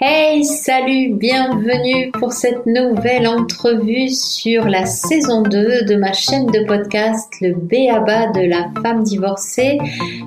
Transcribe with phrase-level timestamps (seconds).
[0.00, 6.64] Hey, salut, bienvenue pour cette nouvelle entrevue sur la saison 2 de ma chaîne de
[6.64, 9.78] podcast Le Béaba de la femme divorcée,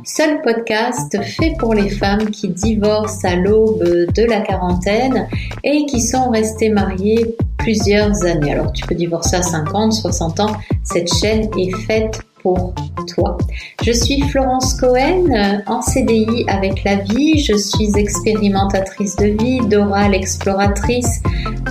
[0.04, 5.28] seul podcast fait pour les femmes qui divorcent à l'aube de la quarantaine
[5.64, 8.52] et qui sont restées mariées plusieurs années.
[8.52, 12.74] Alors tu peux divorcer à 50, 60 ans, cette chaîne est faite pour
[13.16, 13.38] toi.
[13.82, 15.26] Je suis Florence Cohen,
[15.66, 17.40] en CDI avec la vie.
[17.40, 21.22] Je suis expérimentatrice de vie, d'oral exploratrice,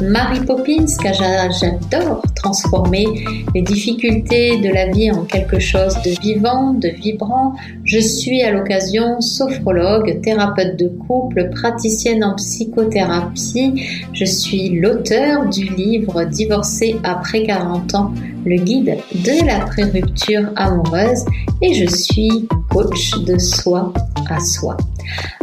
[0.02, 3.06] Marie Poppins, car j'adore transformer
[3.54, 7.54] les difficultés de la vie en quelque chose de vivant, de vibrant.
[7.84, 13.86] Je suis à l'occasion sophrologue, thérapeute de couple, praticienne en psychothérapie.
[14.12, 18.12] Je suis l'auteur du livre Divorcé après 40 ans,
[18.44, 21.24] le guide de la pré-rupture amoureuse
[21.60, 23.92] et je suis coach de soi
[24.28, 24.76] à soi.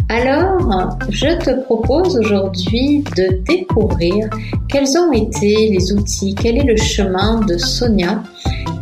[0.10, 4.30] Alors, je te propose aujourd'hui de découvrir
[4.68, 8.24] quels ont été les outils, quel est le chemin de Sonia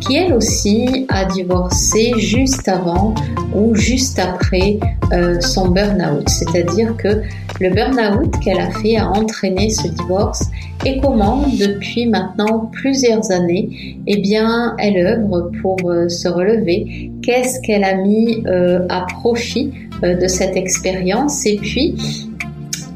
[0.00, 3.14] qui elle aussi a divorcé juste avant
[3.54, 4.78] ou juste après
[5.12, 6.28] euh, son burn-out.
[6.28, 7.22] C'est-à-dire que
[7.60, 10.44] le burn-out qu'elle a fait a entraîné ce divorce
[10.86, 17.10] et comment depuis maintenant plusieurs années, eh bien, elle œuvre pour euh, se relever.
[17.22, 21.96] Qu'est-ce qu'elle a mis euh, à profit de cette expérience et puis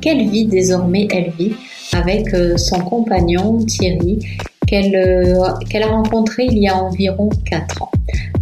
[0.01, 1.55] quelle vie désormais elle vit
[1.93, 4.19] avec son compagnon Thierry
[4.73, 7.91] euh, qu'elle a rencontré il y a environ 4 ans.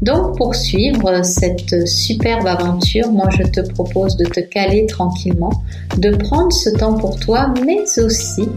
[0.03, 5.53] Donc pour suivre cette superbe aventure, moi je te propose de te caler tranquillement,
[5.99, 8.49] de prendre ce temps pour toi, mais aussi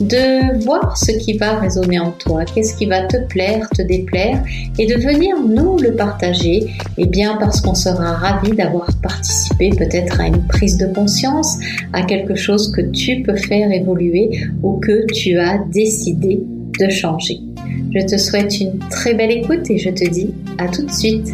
[0.00, 4.42] de voir ce qui va résonner en toi, qu'est-ce qui va te plaire, te déplaire,
[4.78, 9.70] et de venir nous le partager, et eh bien parce qu'on sera ravi d'avoir participé
[9.70, 11.58] peut-être à une prise de conscience,
[11.92, 14.30] à quelque chose que tu peux faire évoluer
[14.62, 16.40] ou que tu as décidé
[16.78, 17.40] de changer.
[17.76, 21.28] Je te souhaite une très belle écoute et je te dis à tout de suite.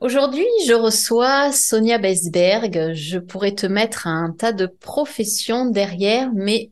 [0.00, 2.94] Aujourd'hui, je reçois Sonia Besberg.
[2.94, 6.70] Je pourrais te mettre un tas de professions derrière, mais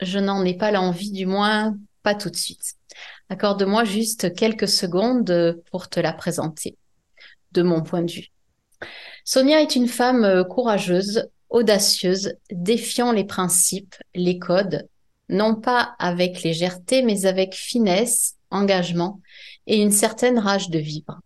[0.00, 2.74] je n'en ai pas l'envie, du moins pas tout de suite.
[3.28, 6.76] Accorde-moi juste quelques secondes pour te la présenter,
[7.50, 8.28] de mon point de vue.
[9.24, 14.86] Sonia est une femme courageuse, audacieuse, défiant les principes, les codes,
[15.28, 19.20] non pas avec légèreté, mais avec finesse, engagement
[19.66, 21.20] et une certaine rage de vivre.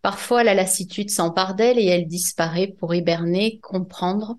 [0.00, 4.36] Parfois, la lassitude s'empare d'elle et elle disparaît pour hiberner, comprendre,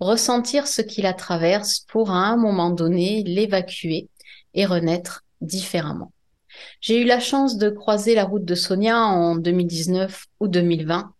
[0.00, 4.08] ressentir ce qui la traverse pour à un moment donné l'évacuer
[4.54, 6.12] et renaître différemment.
[6.80, 11.14] J'ai eu la chance de croiser la route de Sonia en 2019 ou 2020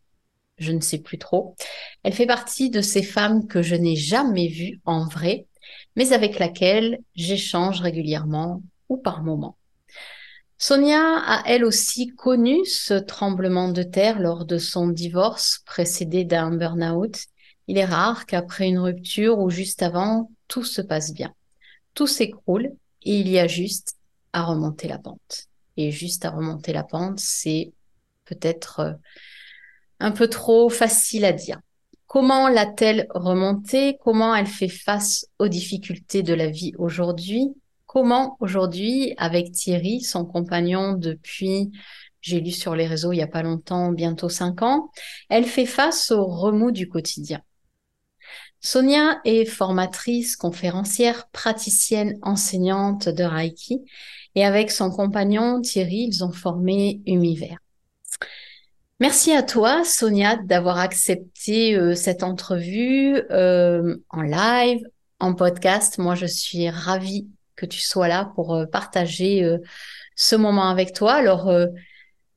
[0.59, 1.57] je ne sais plus trop.
[2.03, 5.47] Elle fait partie de ces femmes que je n'ai jamais vues en vrai,
[5.97, 9.57] mais avec laquelle j'échange régulièrement ou par moments.
[10.59, 16.53] Sonia a elle aussi connu ce tremblement de terre lors de son divorce précédé d'un
[16.53, 17.17] burn-out.
[17.67, 21.35] Il est rare qu'après une rupture ou juste avant, tout se passe bien.
[21.95, 22.73] Tout s'écroule
[23.03, 23.97] et il y a juste
[24.33, 25.49] à remonter la pente.
[25.77, 27.73] Et juste à remonter la pente, c'est
[28.25, 28.93] peut-être euh,
[30.01, 31.61] un peu trop facile à dire.
[32.15, 33.99] Comment l'a-t-elle remontée?
[34.01, 37.57] Comment elle fait face aux difficultés de la vie aujourd'hui?
[37.87, 41.73] Comment aujourd'hui, avec Thierry, son compagnon depuis,
[42.21, 44.93] j'ai lu sur les réseaux il y a pas longtemps, bientôt cinq ans,
[45.29, 47.41] elle fait face aux remous du quotidien.
[48.61, 53.81] Sonia est formatrice, conférencière, praticienne, enseignante de Reiki
[54.37, 57.59] et avec son compagnon Thierry, ils ont formé Univers.
[59.01, 64.87] Merci à toi, Sonia, d'avoir accepté euh, cette entrevue euh, en live,
[65.19, 65.99] en podcast.
[65.99, 69.45] Moi, je suis ravie que tu sois là pour euh, partager
[70.15, 71.15] ce moment avec toi.
[71.15, 71.53] Alors,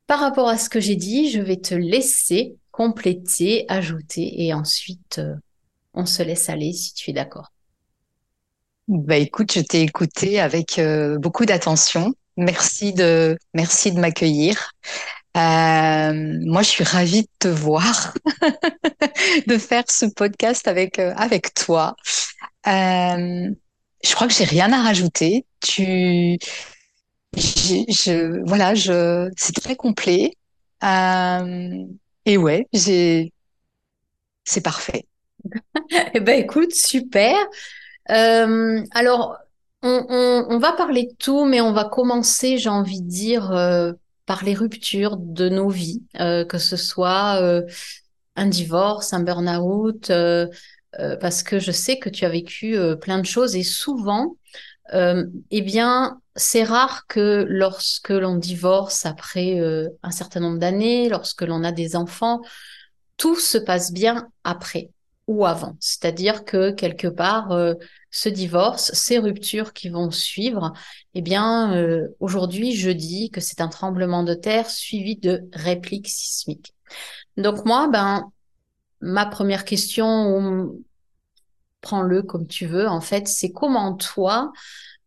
[0.07, 5.21] par rapport à ce que j'ai dit, je vais te laisser compléter, ajouter et ensuite,
[5.93, 7.51] on se laisse aller si tu es d'accord.
[8.87, 10.81] Bah écoute, je t'ai écouté avec
[11.19, 12.13] beaucoup d'attention.
[12.35, 14.71] Merci de merci de m'accueillir.
[15.37, 18.15] Euh, moi, je suis ravie de te voir,
[19.47, 21.95] de faire ce podcast avec euh, avec toi.
[22.65, 23.51] Euh,
[24.03, 25.45] je crois que j'ai rien à rajouter.
[25.59, 26.39] Tu,
[28.45, 30.33] voilà, je, c'est très complet.
[32.25, 33.31] Et ouais, c'est
[34.63, 35.05] parfait.
[36.15, 37.35] eh ben, écoute, super.
[38.07, 39.37] Alors,
[39.83, 43.51] on, on, va parler de tout, mais on va commencer, j'ai envie de dire,
[44.27, 47.63] par les ruptures de nos vies, euh, que ce soit euh,
[48.35, 50.11] un divorce, un burn-out,
[51.19, 54.37] parce que je sais que tu as vécu plein de choses et souvent,
[54.93, 59.59] eh bien, c'est rare que lorsque l'on divorce après
[60.03, 62.41] un certain nombre d'années, lorsque l'on a des enfants,
[63.17, 64.91] tout se passe bien après
[65.27, 65.75] ou avant.
[65.79, 67.73] C'est-à-dire que quelque part, euh,
[68.11, 70.73] ce divorce, ces ruptures qui vont suivre,
[71.13, 76.07] eh bien, euh, aujourd'hui, je dis que c'est un tremblement de terre suivi de répliques
[76.07, 76.73] sismiques.
[77.35, 78.31] Donc moi, ben,
[79.01, 80.71] ma première question,
[81.81, 84.53] prends-le comme tu veux, en fait, c'est comment toi,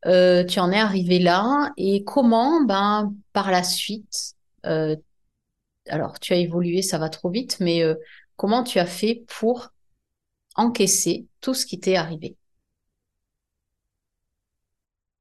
[0.07, 6.37] euh, tu en es arrivé là et comment, ben, par la suite, alors tu as
[6.37, 7.83] évolué, ça va trop vite, mais
[8.37, 9.71] comment tu as fait pour
[10.61, 12.37] encaisser tout ce qui t'est arrivé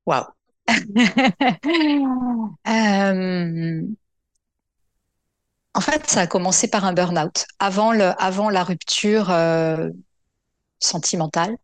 [0.06, 0.26] Waouh
[2.68, 3.82] euh,
[5.74, 7.46] En fait, ça a commencé par un burn-out.
[7.60, 9.90] Avant, le, avant la rupture euh,
[10.80, 11.58] sentimentale,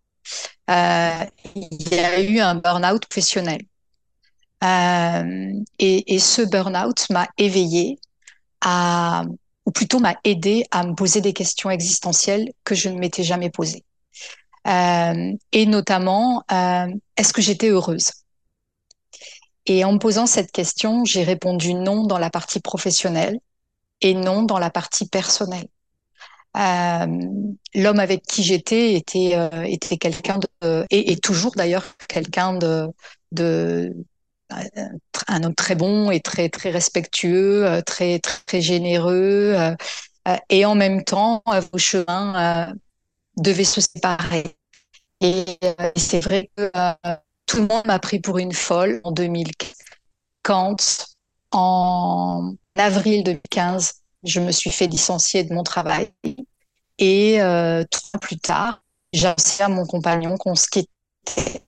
[0.69, 1.25] euh,
[1.55, 3.61] il y a eu un burn-out professionnel.
[5.79, 7.99] Et, et, ce burn-out m'a éveillé
[8.61, 9.23] à
[9.65, 13.49] ou plutôt m'a aidé à me poser des questions existentielles que je ne m'étais jamais
[13.49, 13.83] posées.
[14.67, 18.11] Euh, et notamment, euh, est-ce que j'étais heureuse?
[19.65, 23.39] Et en me posant cette question, j'ai répondu non dans la partie professionnelle
[24.01, 25.67] et non dans la partie personnelle.
[26.57, 27.07] Euh,
[27.73, 32.87] L'homme avec qui j'étais était euh, était quelqu'un de et, et toujours d'ailleurs quelqu'un de
[33.33, 33.93] de
[34.49, 39.75] un homme très bon et très très respectueux, euh, très très généreux, euh,
[40.27, 42.73] euh, et en même temps vos chemins
[43.37, 44.55] devaient se séparer.
[45.21, 45.45] Et
[45.95, 46.71] c'est vrai que
[47.45, 49.73] tout le monde m'a pris pour une folle en 2015
[50.43, 51.07] quand
[51.51, 53.93] en avril 2015
[54.23, 56.11] je me suis fait licencier de mon travail.
[56.97, 58.81] Et trois mois plus tard
[59.13, 61.64] j'ai annoncé à mon compagnon qu'on se quittait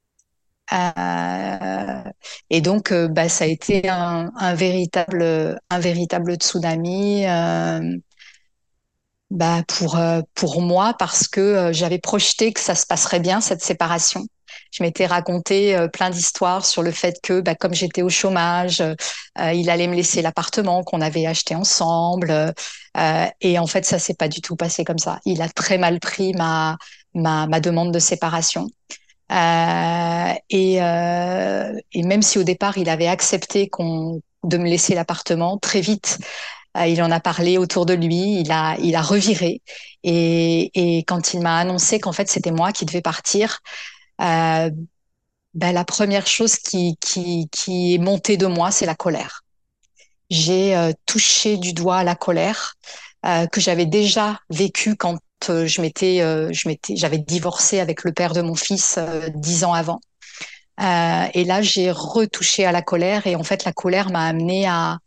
[0.74, 2.04] euh,
[2.50, 7.98] et donc, euh, bah, ça a été un, véritable, un véritable tsunami euh,
[9.30, 10.00] bah, pour,
[10.36, 14.25] pour moi parce que j'avais projeté que ça se passerait bien, cette séparation.
[14.72, 18.84] Je m'étais raconté plein d'histoires sur le fait que, bah, comme j'étais au chômage,
[19.38, 22.54] il allait me laisser l'appartement qu'on avait acheté ensemble.
[23.42, 25.20] et en fait, ça s'est pas du tout passé comme ça.
[25.25, 26.78] Il a très mal pris ma,
[27.13, 28.68] ma demande de séparation.
[29.31, 34.95] Euh, et, euh, et, même si au départ il avait accepté qu'on de me laisser
[34.95, 36.19] l'appartement, très vite
[36.77, 39.62] euh, il en a parlé autour de lui, il a il a reviré
[40.03, 43.59] et, et quand il m'a annoncé qu'en fait c'était moi qui devais partir,
[44.21, 44.69] euh,
[45.53, 49.44] ben, la première chose qui qui qui est montée de moi c'est la colère.
[50.29, 52.75] J'ai euh, touché du doigt la colère
[53.51, 55.18] que j'avais déjà vécue quand
[55.81, 59.74] m'étais, euh, je m'étais, j'avais divorcé avec le père de mon fils euh, dix ans
[59.74, 60.00] avant.
[60.80, 65.00] et là, j'ai retouché à la colère et en fait, la colère m'a amené à,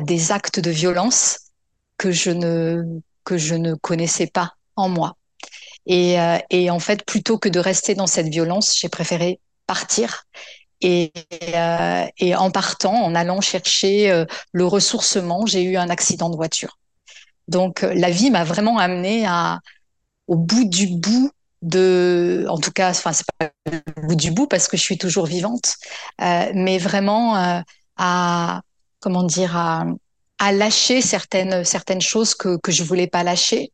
[0.00, 1.38] des actes de violence
[1.96, 5.16] que je ne connaissais pas en moi.
[5.86, 6.18] Et,
[6.70, 10.24] en fait, plutôt que de rester dans cette violence, j'ai préféré partir.
[10.84, 16.76] Euh, et en partant, en allant chercher le ressourcement, j'ai eu un accident de voiture.
[17.48, 19.60] Donc euh, la vie m'a vraiment amené à
[20.28, 21.30] au bout du bout
[21.62, 24.98] de, en tout cas, enfin c'est pas le bout du bout parce que je suis
[24.98, 25.74] toujours vivante,
[26.22, 27.60] euh, mais vraiment euh,
[27.96, 28.62] à
[29.00, 29.86] comment dire à,
[30.38, 33.72] à lâcher certaines certaines choses que que je voulais pas lâcher,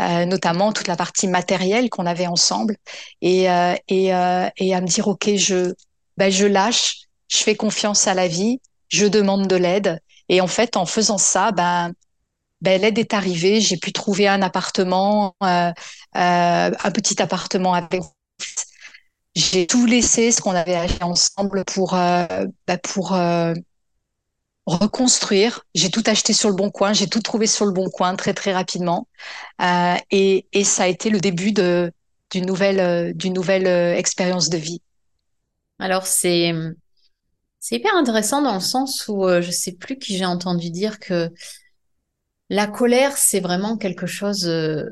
[0.00, 2.76] euh, notamment toute la partie matérielle qu'on avait ensemble
[3.22, 5.72] et euh, et euh, et à me dire ok je
[6.16, 10.46] ben je lâche, je fais confiance à la vie, je demande de l'aide et en
[10.46, 11.92] fait en faisant ça ben
[12.62, 13.60] ben, l'aide est arrivée.
[13.60, 15.72] J'ai pu trouver un appartement, euh, euh,
[16.14, 18.02] un petit appartement avec.
[19.34, 23.16] J'ai tout laissé, ce qu'on avait acheté ensemble pour euh, ben, pour
[24.66, 25.64] reconstruire.
[25.74, 26.92] J'ai tout acheté sur le bon coin.
[26.92, 29.08] J'ai tout trouvé sur le bon coin très très rapidement.
[30.10, 33.66] Et, ça a été le début d'une nouvelle nouvelle
[33.98, 34.82] expérience de vie.
[35.80, 36.52] Alors c'est
[37.58, 41.32] c'est hyper intéressant dans le sens où je sais plus qui j'ai entendu dire que
[42.52, 44.84] la colère, c'est vraiment quelque chose euh,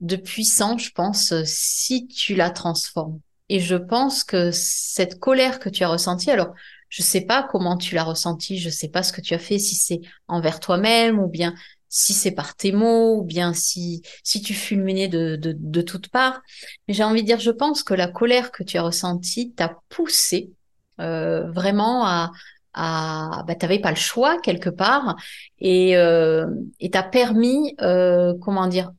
[0.00, 3.18] de puissant, je pense, euh, si tu la transformes.
[3.48, 6.52] Et je pense que cette colère que tu as ressentie, alors
[6.90, 9.58] je sais pas comment tu l'as ressentie, je sais pas ce que tu as fait,
[9.58, 11.54] si c'est envers toi-même ou bien
[11.88, 16.10] si c'est par tes mots ou bien si si tu fulminais de de, de toutes
[16.10, 16.42] parts.
[16.86, 19.78] Mais j'ai envie de dire, je pense que la colère que tu as ressentie t'a
[19.88, 20.52] poussé
[21.00, 22.32] euh, vraiment à
[22.78, 25.16] à, bah, t'avais pas le choix quelque part
[25.58, 26.46] et euh,
[26.80, 28.92] et t'as permis, euh, comment dire,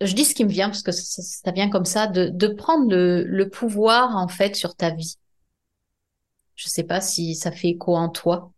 [0.00, 2.48] je dis ce qui me vient parce que ça, ça vient comme ça, de, de
[2.48, 5.16] prendre le, le pouvoir en fait sur ta vie.
[6.56, 8.52] Je sais pas si ça fait écho en toi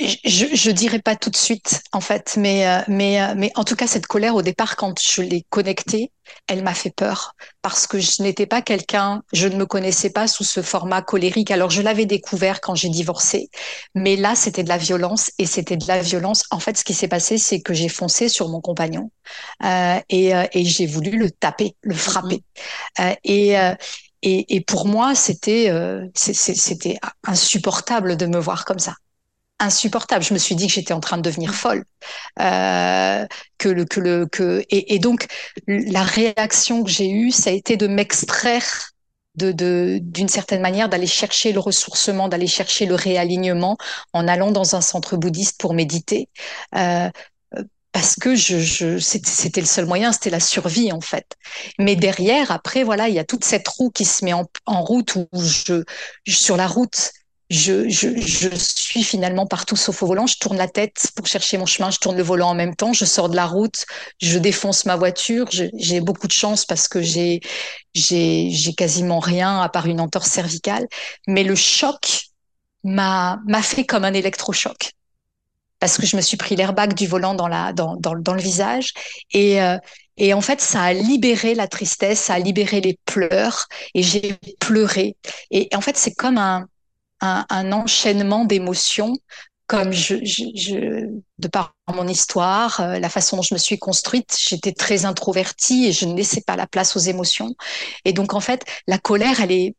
[0.00, 3.64] je, je dirais pas tout de suite en fait, mais euh, mais euh, mais en
[3.64, 6.10] tout cas cette colère au départ quand je l'ai connectée,
[6.48, 10.26] elle m'a fait peur parce que je n'étais pas quelqu'un, je ne me connaissais pas
[10.26, 11.50] sous ce format colérique.
[11.50, 13.50] Alors je l'avais découvert quand j'ai divorcé,
[13.94, 16.44] mais là c'était de la violence et c'était de la violence.
[16.50, 19.10] En fait, ce qui s'est passé, c'est que j'ai foncé sur mon compagnon
[19.64, 22.42] euh, et, euh, et j'ai voulu le taper, le frapper.
[22.98, 23.16] Mm-hmm.
[23.24, 23.56] et
[24.24, 25.72] et, et, pour moi, c'était
[26.14, 28.94] c'était insupportable de me voir comme ça
[29.62, 30.24] insupportable.
[30.24, 31.84] Je me suis dit que j'étais en train de devenir folle.
[32.40, 33.26] Euh,
[33.58, 35.26] que le, que le, que, et, donc,
[35.66, 38.90] la réaction que j'ai eue, ça a été de m'extraire
[39.34, 43.78] de, d'une certaine manière, d'aller chercher le ressourcement, d'aller chercher le réalignement
[44.12, 46.28] en allant dans un centre bouddhiste pour méditer.
[46.76, 47.08] Euh,
[47.92, 51.36] parce que je, je c'était le seul moyen, c'était la survie en fait.
[51.78, 54.82] Mais derrière, après, voilà, il y a toute cette roue qui se met en, en
[54.82, 55.84] route où je,
[56.26, 57.12] sur la route,
[57.52, 60.26] je, je, je, suis finalement partout sauf au volant.
[60.26, 62.94] Je tourne la tête pour chercher mon chemin, je tourne le volant en même temps,
[62.94, 63.84] je sors de la route,
[64.22, 65.46] je défonce ma voiture.
[65.50, 67.40] J'ai beaucoup de chance parce que j'ai
[68.76, 70.88] quasiment rien à part une entorse cervicale.
[71.28, 72.24] Mais le choc
[72.84, 74.92] m'a fait comme un électrochoc
[75.78, 78.40] parce que je me suis pris l'airbag du volant dans la dans, dans, dans le
[78.40, 78.92] visage
[79.32, 79.76] et euh,
[80.18, 84.36] et en fait, ça a libéré la tristesse, ça a libéré les pleurs, et j'ai
[84.60, 85.16] pleuré.
[85.50, 86.66] Et en fait, c'est comme un,
[87.22, 89.14] un, un enchaînement d'émotions
[89.72, 90.16] comme je,
[91.38, 95.86] de par mon histoire, euh, la façon dont je me suis construite, j'étais très introvertie
[95.86, 97.54] et je ne laissais pas la place aux émotions.
[98.04, 99.74] Et donc, en fait, la colère, elle est,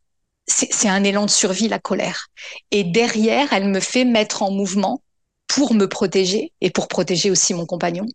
[0.48, 2.26] c'est un élan de survie, la colère.
[2.72, 5.00] Et derrière, elle me fait mettre en mouvement
[5.46, 8.06] pour me protéger et pour protéger aussi mon compagnon.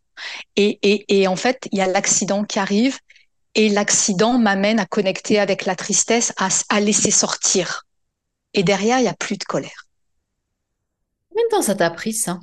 [0.57, 2.97] Et, et, en fait, il y a l'accident qui arrive
[3.55, 7.85] et l'accident m'amène à connecter avec la tristesse, à laisser sortir
[8.53, 9.87] et derrière, il n'y a plus de colère.
[11.29, 12.39] Combien de temps ça t'a pris ça?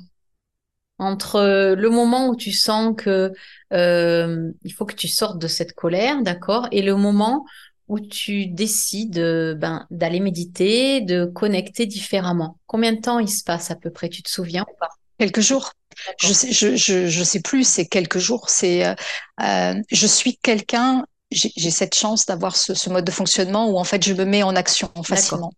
[0.99, 3.31] Entre euh, le moment où tu sens que
[3.73, 7.45] euh, il faut que tu sortes de cette colère, d'accord, et le moment
[7.87, 9.19] où tu décides
[9.57, 12.59] ben, d'aller méditer, de connecter différemment.
[12.65, 14.09] Combien de temps il se passe à peu près?
[14.09, 14.89] Tu te souviens ou pas?
[15.19, 15.71] Quelques jours.
[16.19, 18.49] Je sais, je, je, je, sais plus, c'est quelques jours.
[18.49, 18.93] C'est, euh,
[19.41, 23.83] euh je suis quelqu'un, j'ai cette chance d'avoir ce, ce, mode de fonctionnement où en
[23.83, 25.51] fait je me mets en action facilement.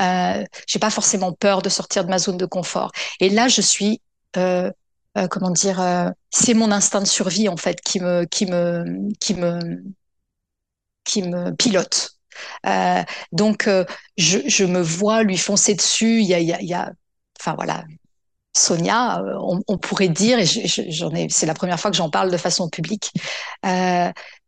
[0.00, 2.92] Euh, j'ai pas forcément peur de sortir de ma zone de confort.
[3.20, 4.00] Et là, je suis
[4.36, 4.70] euh,
[5.18, 8.84] euh, comment dire, euh, c'est mon instinct de survie en fait qui me qui me
[9.20, 9.82] qui me
[11.04, 12.10] qui me pilote.
[12.66, 13.68] Euh, donc
[14.16, 16.20] je, je me vois lui foncer dessus.
[16.20, 16.92] Il y a il y a, y a
[17.40, 17.84] enfin voilà.
[18.56, 22.30] Sonia, on, on pourrait dire, et j'en ai, c'est la première fois que j'en parle
[22.30, 23.12] de façon publique,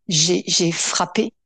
[0.09, 1.38] j'ai frappé euh,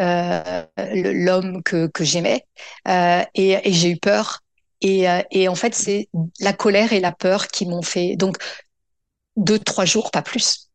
[0.00, 2.46] l'homme que, j'aimais
[2.88, 4.40] euh, et, j'ai eu peur
[4.80, 6.08] et, euh, et en fait c'est
[6.40, 8.36] la colère et la peur qui m'ont fait donc
[9.36, 10.68] deux trois jours pas plus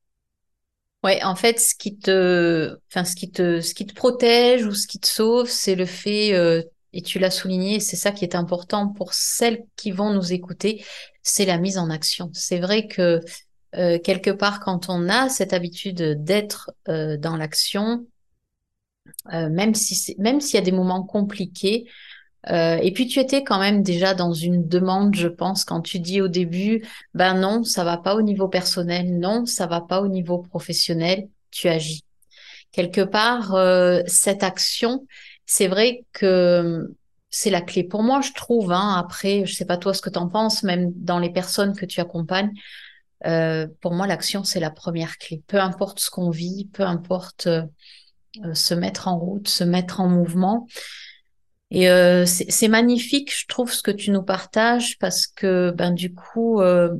[1.04, 4.74] Ouais, en fait, ce qui te, enfin, ce qui te, ce qui te protège ou
[4.74, 6.64] ce qui te sauve, c'est le fait, euh,
[6.94, 10.84] et tu l'as souligné, c'est ça qui est important pour celles qui vont nous écouter,
[11.22, 12.32] c'est la mise en action.
[12.34, 13.20] C'est vrai que
[13.72, 18.08] quelque part, quand on a cette habitude d'être dans l'action,
[19.34, 21.88] euh, même si même s'il y a des moments compliqués.
[22.52, 26.00] Euh, et puis tu étais quand même déjà dans une demande, je pense, quand tu
[26.00, 30.02] dis au début, ben non, ça va pas au niveau personnel, non, ça va pas
[30.02, 32.04] au niveau professionnel, tu agis.
[32.72, 35.08] Quelque part, euh, cette action,
[35.48, 36.96] c'est vrai que
[37.32, 38.72] c'est la clé pour moi, je trouve.
[38.72, 38.96] Hein.
[38.96, 41.86] Après, je sais pas toi ce que tu en penses, même dans les personnes que
[41.86, 42.52] tu accompagnes.
[43.82, 45.42] Pour moi, l'action, c'est la première clé.
[45.48, 47.50] Peu importe ce qu'on vit, peu importe
[48.54, 50.68] se mettre en route, se mettre en mouvement.
[51.72, 56.14] Et euh, c'est magnifique, je trouve, ce que tu nous partages, parce que ben du
[56.14, 56.94] coup, euh,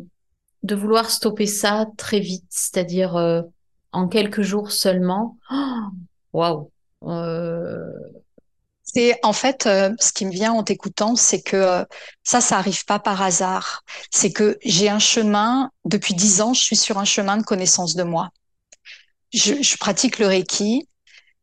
[0.64, 3.42] de vouloir stopper ça très vite, c'est-à-dire euh,
[3.92, 5.38] en quelques jours seulement,
[6.34, 6.72] waouh.
[7.02, 7.92] Wow.
[8.84, 11.86] C'est en fait ce qui me vient en t'écoutant, c'est que
[12.24, 13.84] ça, ça arrive pas par hasard.
[14.12, 17.96] C'est que j'ai un chemin depuis dix ans, je suis sur un chemin de connaissance
[17.96, 18.30] de moi.
[19.34, 20.88] Je pratique le Reiki,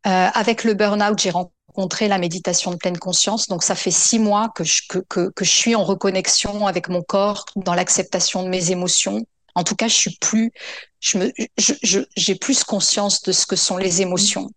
[0.07, 3.49] euh, avec le burn-out, j'ai rencontré la méditation de pleine conscience.
[3.49, 6.89] Donc, ça fait six mois que je, que, que, que je suis en reconnexion avec
[6.89, 9.25] mon corps, dans l'acceptation de mes émotions.
[9.55, 10.53] En tout cas, je suis plus,
[11.01, 14.49] je me, je, j'ai plus conscience de ce que sont les émotions.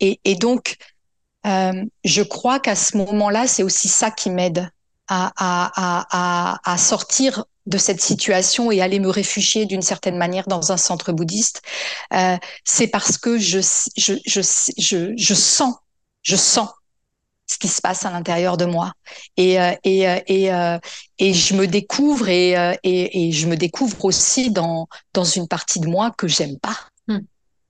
[0.00, 0.76] Et, et donc,
[1.46, 4.68] euh, je crois qu'à ce moment-là, c'est aussi ça qui m'aide.
[5.06, 6.06] à, à,
[6.64, 10.76] à, à sortir de cette situation et aller me réfugier d'une certaine manière dans un
[10.76, 11.62] centre bouddhiste,
[12.12, 13.60] euh, c'est parce que je,
[13.96, 14.40] je, je,
[14.78, 15.74] je, je sens,
[16.22, 16.68] je sens
[17.46, 18.92] ce qui se passe à l'intérieur de moi
[19.36, 20.78] et euh, et euh, et, euh,
[21.18, 22.52] et je me découvre et,
[22.82, 26.76] et, et je me découvre aussi dans dans une partie de moi que j'aime pas.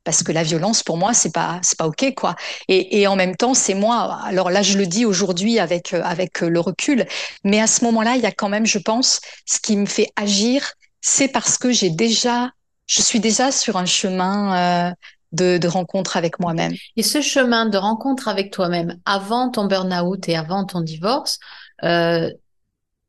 [0.05, 2.37] Parce que la violence pour moi c'est pas c'est pas ok quoi.
[2.69, 4.21] Et, en même temps c'est moi.
[4.25, 7.07] Alors là je le dis aujourd'hui avec avec le recul.
[7.43, 10.11] Mais à ce moment-là il y a quand même je pense ce qui me fait
[10.17, 12.51] agir c'est parce que j'ai déjà
[12.87, 14.93] je suis déjà sur un chemin euh,
[15.33, 16.75] de, rencontre avec moi-même.
[16.97, 21.39] Et ce chemin de rencontre avec toi-même avant ton burn-out et avant ton divorce,
[21.83, 22.31] euh,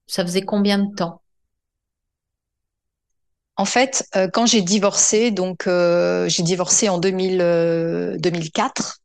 [0.07, 1.21] ça faisait combien de temps?
[3.57, 8.99] En fait, euh, quand j'ai divorcé, donc euh, j'ai divorcé en 2000, 2004.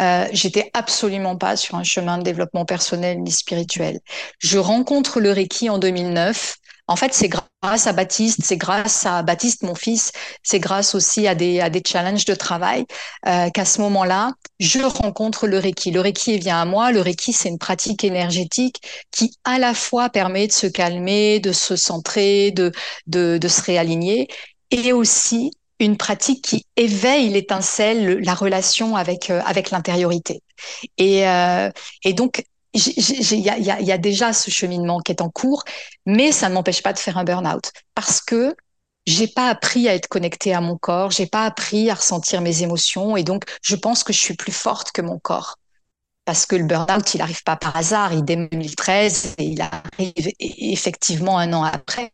[0.00, 4.00] Euh, j'étais absolument pas sur un chemin de développement personnel ni spirituel.
[4.38, 6.56] Je rencontre le Reiki en 2009
[6.92, 11.26] en fait, c'est grâce à Baptiste, c'est grâce à Baptiste, mon fils, c'est grâce aussi
[11.26, 12.84] à des, challenges de travail
[13.26, 15.90] euh, qu'à ce moment-là, je rencontre le Reiki.
[15.90, 16.92] Le Reiki vient à moi.
[16.92, 21.52] Le Reiki, c'est une pratique énergétique qui à la fois permet de se calmer, de
[21.52, 22.72] se centrer, de,
[23.08, 24.28] se réaligner,
[24.70, 30.42] et aussi une pratique qui éveille l'étincelle, la relation avec euh, l'intériorité.
[30.98, 31.70] Et, euh,
[32.04, 35.64] et donc il y a, déjà ce cheminement qui est en cours,
[36.06, 38.54] mais ça ne m'empêche pas de faire un burn-out parce que
[39.06, 42.62] j'ai pas appris à être connectée à mon corps, j'ai pas appris à ressentir mes
[42.62, 45.58] émotions et donc je pense que je suis plus forte que mon corps.
[46.24, 50.28] Parce que le burn-out, il arrive pas par hasard, il dès 2013 et il arrive
[50.28, 52.12] e-, effectivement un an après.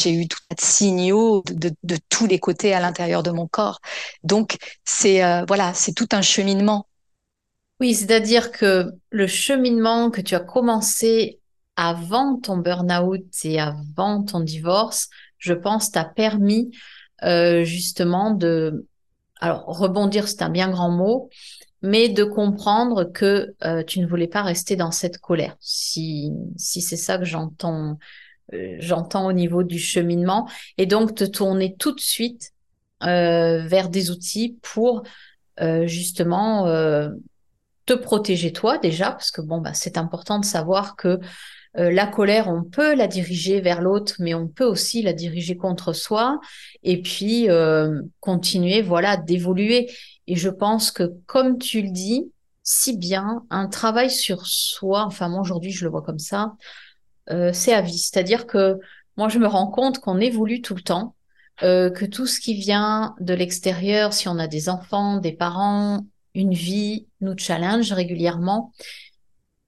[0.00, 3.48] J'ai eu tout un signaux de, de, de, tous les côtés à l'intérieur de mon
[3.48, 3.80] corps.
[4.22, 6.86] Donc c'est euh, voilà, c'est tout un cheminement
[7.82, 11.40] oui, c'est-à-dire que le cheminement que tu as commencé
[11.74, 15.08] avant ton burn-out et avant ton divorce,
[15.38, 16.70] je pense, t'a permis
[17.24, 18.86] euh, justement de,
[19.40, 21.28] alors rebondir, c'est un bien grand mot,
[21.82, 25.56] mais de comprendre que euh, tu ne voulais pas rester dans cette colère.
[25.58, 27.98] Si, si c'est ça que j'entends,
[28.54, 32.52] euh, j'entends au niveau du cheminement, et donc te tourner tout de suite
[33.00, 35.02] vers des outils pour
[35.58, 36.68] justement
[37.86, 41.18] te protéger toi déjà, parce que bon, bah, c'est important de savoir que
[41.78, 45.56] euh, la colère, on peut la diriger vers l'autre, mais on peut aussi la diriger
[45.56, 46.38] contre soi,
[46.82, 49.90] et puis euh, continuer, voilà, d'évoluer.
[50.26, 52.30] Et je pense que, comme tu le dis,
[52.62, 56.52] si bien, un travail sur soi, enfin moi aujourd'hui je le vois comme ça,
[57.30, 57.98] euh, c'est à vie.
[57.98, 58.78] C'est-à-dire que
[59.16, 61.16] moi je me rends compte qu'on évolue tout le temps,
[61.60, 66.54] que tout ce qui vient de l'extérieur, si on a des enfants, des parents, une
[66.54, 68.72] vie nous challenge régulièrement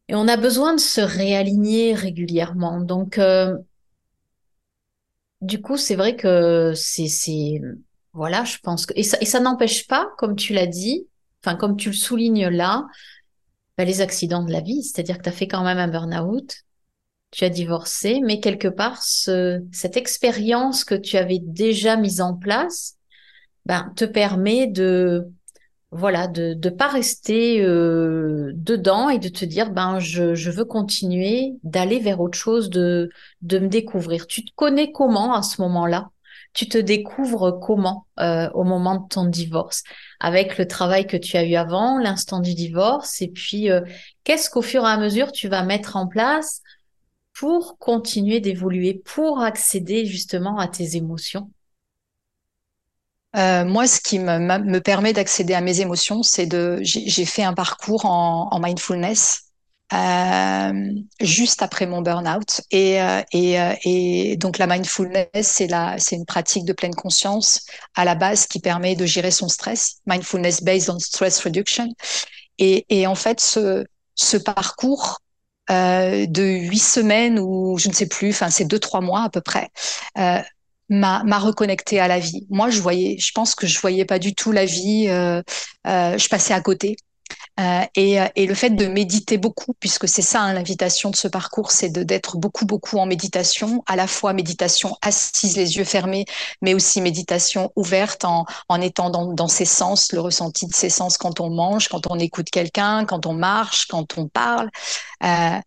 [0.09, 2.81] et on a besoin de se réaligner régulièrement.
[2.81, 3.57] Donc, euh,
[5.41, 7.61] du coup, c'est vrai que c'est,
[8.13, 11.07] voilà, je pense que, et ça, et ça n'empêche pas, comme tu l'as dit,
[11.43, 12.87] enfin, comme tu le soulignes là,
[13.79, 14.83] bah, les accidents de la vie.
[14.83, 16.55] C'est-à-dire que tu as fait quand même un burn-out,
[17.31, 22.35] tu as divorcé, mais quelque part, ce, cette expérience que tu avais déjà mise en
[22.35, 22.97] place,
[23.67, 25.27] ben, te permet de,
[25.95, 31.53] voilà, de ne pas rester euh, dedans et de te dire, ben, je, veux continuer
[31.63, 33.11] d'aller vers autre chose, de,
[33.43, 34.27] de me découvrir.
[34.27, 36.11] Tu te connais comment à ce moment-là?
[36.53, 39.85] Tu te découvres comment euh, au moment de ton divorce?
[40.19, 43.81] Avec le travail que tu as eu avant, l'instant du divorce, et puis euh,
[44.25, 46.61] qu'est-ce qu'au fur et à mesure tu vas mettre en place
[47.35, 51.51] pour continuer d'évoluer, pour accéder justement à tes émotions?
[53.37, 56.79] Euh, moi, ce qui me, me permet d'accéder à mes émotions, c'est de.
[56.83, 59.43] J'ai fait un parcours en, en mindfulness
[59.93, 62.61] euh, juste après mon burn-out.
[62.71, 68.05] Et, euh, et, euh, et, donc la mindfulness, c'est une pratique de pleine conscience à
[68.05, 69.97] la base qui permet de gérer son stress.
[70.07, 71.89] Mindfulness based on stress reduction.
[72.59, 75.21] Et, et en fait, ce, ce parcours
[75.71, 79.31] euh, de huit semaines ou je ne sais plus, enfin c'est deux trois mois à
[79.31, 79.71] peu près,
[80.19, 80.41] euh,
[80.89, 82.47] m'a reconnecté à la vie.
[82.51, 85.07] Moi, je voyais, je pense que je voyais pas du tout la vie.
[85.09, 85.43] Euh,
[85.87, 86.97] euh, je passais à côté.
[87.61, 91.29] Euh, et, et, le fait de méditer beaucoup, puisque c'est ça hein, l'invitation de ce
[91.29, 96.25] parcours, c'est d'être beaucoup beaucoup en méditation, à la fois méditation assise, les yeux fermés,
[96.63, 100.91] mais aussi méditation ouverte en, en étant dans, dans ses sens, le ressenti de ses
[100.91, 104.69] sens quand on mange, quand on écoute quelqu'un, quand on marche, quand on parle.
[105.23, 105.61] Euh,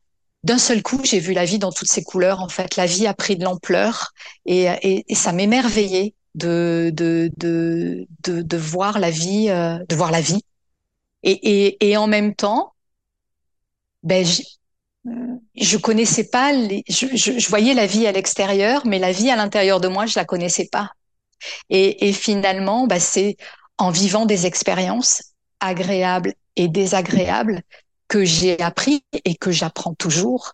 [0.47, 2.39] d'un seul coup, j'ai vu la vie dans toutes ses couleurs.
[2.41, 4.13] En fait, la vie a pris de l'ampleur
[4.45, 6.89] et, ça m'émerveillait de,
[8.55, 10.41] voir la vie, euh, de voir la vie.
[11.23, 12.73] Et, en même temps,
[14.03, 14.25] ben,
[15.55, 19.89] je connaissais pas je, voyais la vie à l'extérieur, mais la vie à l'intérieur de
[19.89, 20.91] moi, je la connaissais pas.
[21.69, 23.35] Et, finalement, bah, c'est
[23.77, 25.21] en vivant des expériences
[25.59, 27.63] agréables et désagréables
[28.07, 30.53] que j'ai appris et que j'apprends toujours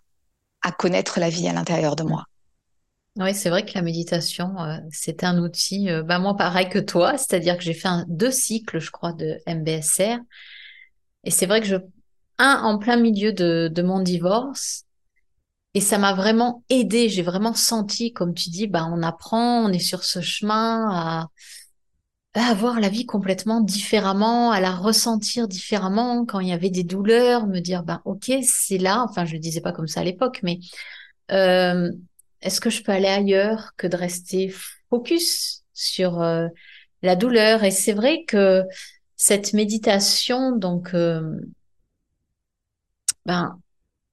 [0.62, 2.24] à connaître la vie à l'intérieur de moi.
[3.16, 6.80] Oui, c'est vrai que la méditation, euh, c'est un outil, euh, bah moi pareil que
[6.80, 10.18] toi, c'est-à-dire que j'ai fait deux cycles, je crois, de MBSR.
[11.22, 11.76] Et c'est vrai que je,
[12.38, 14.84] un en plein milieu de, de mon divorce,
[15.74, 17.08] et ça m'a vraiment aidé.
[17.08, 21.28] J'ai vraiment senti, comme tu dis, bah on apprend, on est sur ce chemin à,
[22.34, 26.24] à voir la vie complètement différemment, à la ressentir différemment.
[26.26, 29.04] Quand il y avait des douleurs, me dire, bah ok, c'est là.
[29.08, 30.58] Enfin, je le disais pas comme ça à l'époque, mais
[31.30, 31.90] euh,
[32.42, 34.52] est-ce que je peux aller ailleurs que de rester
[34.90, 36.48] focus sur euh,
[37.02, 37.62] la douleur?
[37.62, 38.64] Et c'est vrai que
[39.16, 41.38] cette méditation, donc, euh,
[43.26, 43.58] ben,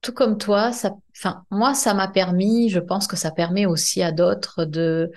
[0.00, 4.02] tout comme toi, ça, enfin, moi, ça m'a permis, je pense que ça permet aussi
[4.02, 5.10] à d'autres de,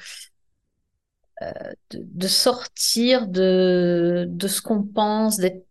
[1.41, 5.65] de, de, sortir de, de ce qu'on pense, d'être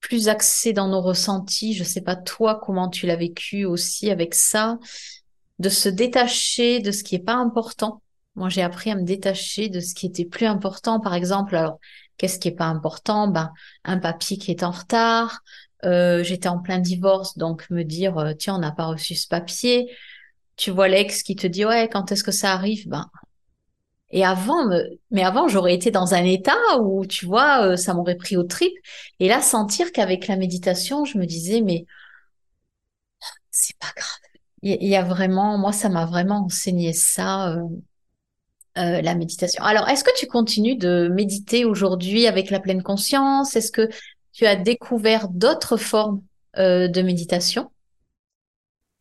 [0.00, 1.74] plus axé dans nos ressentis.
[1.74, 4.78] Je sais pas toi comment tu l'as vécu aussi avec ça
[5.58, 8.02] de se détacher de ce qui est pas important.
[8.36, 11.00] Moi, j'ai appris à me détacher de ce qui était plus important.
[11.00, 11.80] Par exemple, alors,
[12.16, 13.28] qu'est-ce qui est pas important?
[13.28, 13.52] Ben,
[13.84, 15.40] un papier qui est en retard.
[15.84, 19.26] Euh, J'étais en plein divorce, donc me dire, euh, tiens, on n'a pas reçu ce
[19.26, 19.90] papier.
[20.56, 22.88] Tu vois l'ex qui te dit, ouais, quand est-ce que ça arrive?
[22.88, 23.06] Ben,
[24.10, 24.68] et avant,
[25.10, 28.42] mais avant, j'aurais été dans un état où, tu vois, euh, ça m'aurait pris au
[28.44, 28.72] trip.
[29.20, 31.84] Et là, sentir qu'avec la méditation, je me disais, mais
[33.50, 34.28] c'est pas grave
[34.62, 37.62] il y, a vraiment, moi, ça m'a vraiment enseigné ça, euh,
[38.78, 39.62] euh, la méditation.
[39.62, 43.54] Alors, est-ce que tu continues de méditer aujourd'hui avec la pleine conscience?
[43.54, 43.88] Est-ce que
[44.32, 46.22] tu as découvert d'autres formes
[46.56, 47.70] euh, de méditation?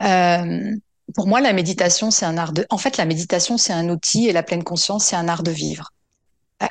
[0.04, 0.76] Euh,
[1.16, 2.66] Pour moi, la méditation, c'est un art de.
[2.70, 5.52] En fait, la méditation, c'est un outil et la pleine conscience, c'est un art de
[5.52, 5.92] vivre.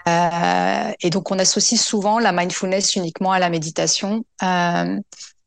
[0.08, 4.24] Euh, et donc, on associe souvent la mindfulness uniquement à la méditation.
[4.42, 4.98] Euh,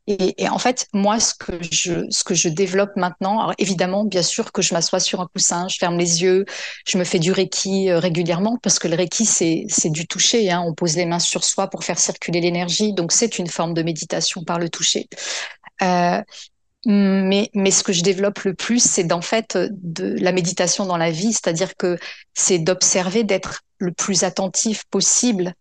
[0.08, 4.06] et, et, en fait, moi, ce que je, ce que je développe maintenant, alors évidemment,
[4.06, 6.46] bien sûr que je m'assois sur un coussin, je ferme les yeux,
[6.88, 10.50] je me fais du reiki euh, régulièrement parce que le reiki, c'est, du toucher.
[10.50, 12.94] Hein, on pose les mains sur soi pour faire circuler l'énergie.
[12.94, 15.08] Donc, c'est une forme de méditation par le toucher.
[15.84, 16.22] Euh,
[16.86, 20.98] mais, mais ce que je développe le plus, c'est d'en fait de la méditation dans
[20.98, 21.98] la vie, c'est-à-dire que
[22.34, 25.54] c'est d'observer, d'être le plus attentif possible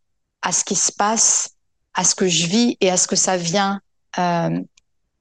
[0.42, 1.50] à ce qui se passe,
[1.94, 3.80] à ce que je vis et à ce que ça vient
[4.18, 4.60] euh,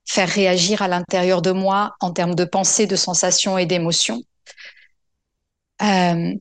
[0.05, 4.21] faire réagir à l'intérieur de moi en termes de pensée, de sensations et d'émotions.
[5.81, 6.33] Euh,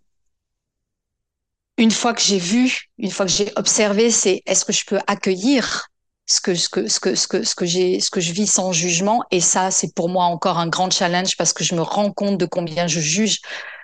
[1.79, 5.01] une fois que j'ai vu, une fois que j'ai observé, c'est est-ce que je peux
[5.07, 5.89] accueillir
[6.27, 8.47] ce que ce que ce que ce que ce que j'ai ce que je vis
[8.47, 11.83] sans jugement et ça c'est pour moi encore un grand challenge parce que je me
[11.83, 13.41] rends compte de combien je juge,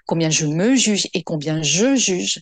[0.06, 2.40] combien je me juge et combien je juge.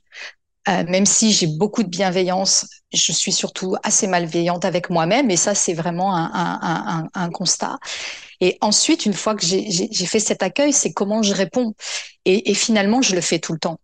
[0.68, 5.36] Euh, même si j'ai beaucoup de bienveillance, je suis surtout assez malveillante avec moi-même et
[5.36, 7.78] ça, c'est vraiment un, un, un, un, constat.
[8.40, 11.74] Et ensuite, une fois que j'ai fait cet accueil, c'est comment je réponds.
[12.26, 13.78] Et, et, finalement, je le fais tout le temps.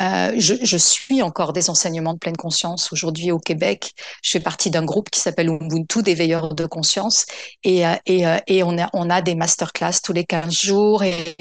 [0.00, 3.92] Euh, je, je, suis encore des enseignements de pleine conscience aujourd'hui au Québec.
[4.22, 7.26] Je fais partie d'un groupe qui s'appelle Ubuntu, des veilleurs de conscience,
[7.64, 11.02] et, euh, et, euh, et on, a, on a des masterclass tous les 15 jours
[11.02, 11.36] et,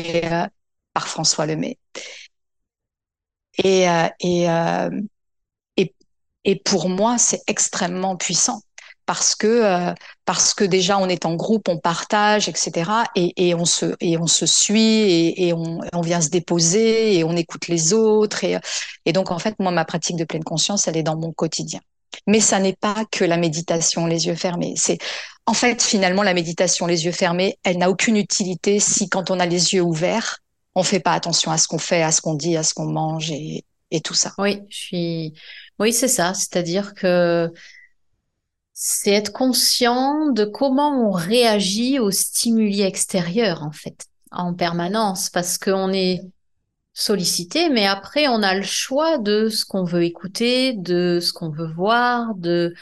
[0.93, 1.77] par François Lemay.
[3.63, 3.85] Et,
[4.19, 4.47] et,
[6.45, 8.61] et pour moi, c'est extrêmement puissant
[9.09, 9.91] parce que euh,
[10.23, 12.91] parce que déjà on est en groupe, on partage, etc.
[13.15, 17.35] Et, on se et on se suit et, on, on, vient se déposer et on
[17.35, 21.01] écoute les autres et, donc en fait moi ma pratique de pleine conscience elle est
[21.01, 21.79] dans mon quotidien.
[22.27, 24.73] Mais ça n'est pas que la méditation les yeux fermés.
[24.75, 24.99] C'est
[25.47, 29.39] en fait finalement la méditation les yeux fermés, elle n'a aucune utilité si quand on
[29.39, 30.37] a les yeux ouverts
[30.75, 32.85] on fait pas attention à ce qu'on fait, à ce qu'on dit, à ce qu'on
[32.85, 34.33] mange et, et tout ça.
[34.37, 35.33] Oui, je suis.
[35.79, 36.35] Oui, c'est ça.
[36.35, 37.51] C'est-à-dire que
[38.81, 45.57] c'est être conscient de comment on réagit aux stimuli extérieurs, en fait, en permanence, parce
[45.57, 46.21] qu'on est
[46.93, 51.49] sollicité, mais après, on a le choix de ce qu'on veut écouter, de ce qu'on
[51.49, 52.73] veut voir, de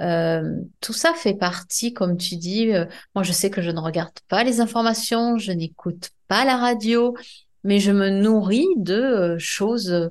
[0.00, 2.72] euh, tout ça fait partie, comme tu dis.
[2.72, 6.56] Euh, moi, je sais que je ne regarde pas les informations, je n'écoute pas la
[6.56, 7.14] radio,
[7.62, 10.10] mais je me nourris de euh, choses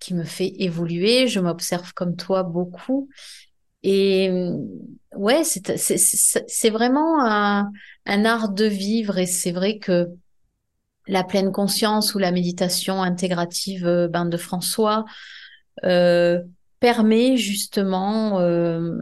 [0.00, 1.28] qui me fait évoluer.
[1.28, 3.08] Je m'observe comme toi beaucoup.
[3.82, 4.30] Et
[5.16, 7.70] ouais, c'est vraiment un,
[8.06, 10.08] art de vivre et c'est vrai que
[11.08, 15.04] la pleine conscience ou la méditation intégrative ben, de François
[15.84, 16.40] euh,
[16.78, 18.96] permet justement euh,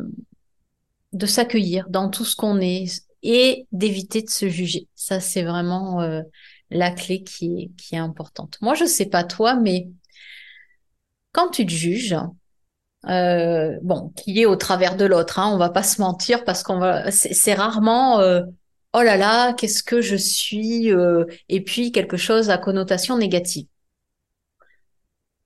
[1.13, 4.89] de s'accueillir dans tout ce qu'on est, et d'éviter de se juger.
[4.95, 6.23] Ça, c'est vraiment euh,
[6.71, 8.59] la clé qui est, importante.
[8.61, 9.89] Moi, je sais pas toi, mais
[11.33, 12.17] quand tu te juges,
[13.09, 16.63] euh, bon, qui est au travers de l'autre, hein, on va pas se mentir parce
[16.63, 18.43] qu'on va, c'est rarement euh,
[18.95, 23.67] oh là là, qu'est-ce que je suis, euh, et puis quelque chose à connotation négative.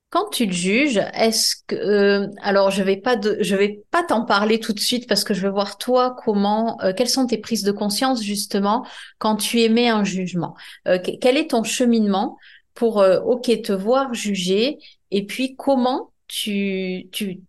[0.09, 4.01] Quand tu te juges, est-ce que euh, alors je vais pas de, je vais pas
[4.01, 7.27] t'en parler tout de suite parce que je veux voir toi comment euh, quelles sont
[7.27, 8.85] tes prises de conscience justement
[9.17, 10.55] quand tu émets un jugement.
[10.87, 12.37] Euh, quel est ton cheminement
[12.75, 14.77] pour ok te voir juger
[15.11, 17.41] et puis comment tu tu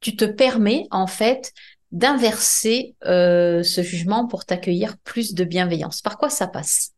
[0.00, 1.52] tu te permets en fait
[1.92, 6.00] d'inverser ce jugement pour t'accueillir plus de bienveillance.
[6.02, 6.92] Par quoi ça passe?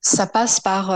[0.00, 0.90] Ça passe par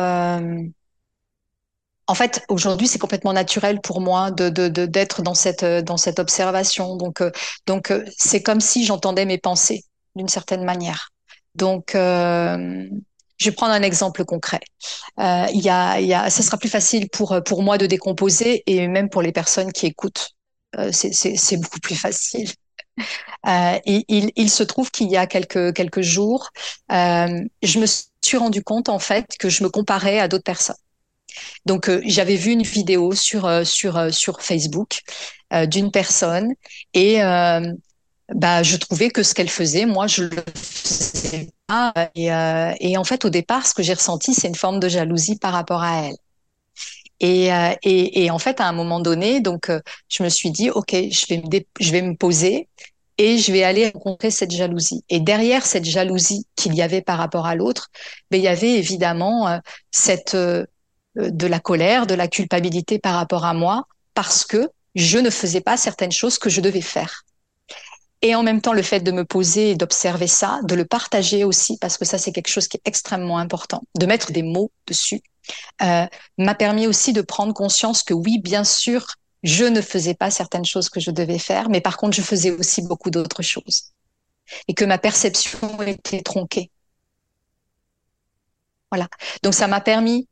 [2.09, 6.97] en fait, aujourd'hui, c'est complètement naturel pour moi de d'être dans cette dans cette observation.
[6.97, 7.31] Donc euh,
[7.67, 9.85] donc euh, c'est comme si j'entendais mes pensées
[10.17, 11.11] d'une certaine manière.
[11.55, 12.89] Donc euh,
[13.39, 14.61] je vais prendre un exemple concret.
[15.19, 18.89] il y a y a ça sera plus facile pour pour moi de décomposer et
[18.89, 20.31] même pour les personnes qui écoutent.
[20.93, 22.51] c'est c'est beaucoup plus facile.
[23.87, 26.51] il, il, il, se trouve qu'il y a quelques quelques jours,
[26.91, 30.77] je me suis rendu compte en fait que je me comparais à d'autres personnes.
[31.67, 35.01] Donc euh, j'avais vu une vidéo sur euh, sur euh, sur Facebook
[35.69, 36.53] d'une personne
[36.93, 37.21] et
[38.35, 41.93] bah je trouvais que ce qu'elle faisait, moi je le faisais pas.
[42.15, 42.27] Et,
[42.81, 45.53] et en fait au départ, ce que j'ai ressenti, c'est une forme de jalousie par
[45.53, 46.17] rapport à elle.
[47.21, 47.49] Et,
[47.83, 49.73] et, et, en fait, à un moment donné, donc,
[50.09, 52.69] je me suis dit, ok, je vais me, je vais me poser
[53.19, 55.05] et je vais aller rencontrer cette jalousie.
[55.09, 57.89] Et derrière cette jalousie qu'il y avait par rapport à l'autre,
[58.31, 59.61] ben, il y avait évidemment
[59.91, 60.65] cette euh,
[61.17, 65.61] de la colère, de la culpabilité par rapport à moi, parce que je ne faisais
[65.61, 67.25] pas certaines choses que je devais faire.
[68.23, 71.45] Et en même temps, le fait de me poser et d'observer ça, de le partager
[71.45, 74.73] aussi, parce que ça, c'est quelque chose qui est extrêmement important, de mettre des mots
[74.87, 75.21] dessus,
[75.83, 79.07] euh, m'a permis aussi de prendre conscience que oui, bien sûr,
[79.45, 82.51] je ne faisais pas certaines choses que je devais faire, mais par contre, je faisais
[82.51, 83.93] aussi beaucoup d'autres choses.
[84.67, 86.71] Et que ma perception était tronquée.
[88.91, 89.09] Voilà.
[89.43, 90.29] Donc, ça m'a permis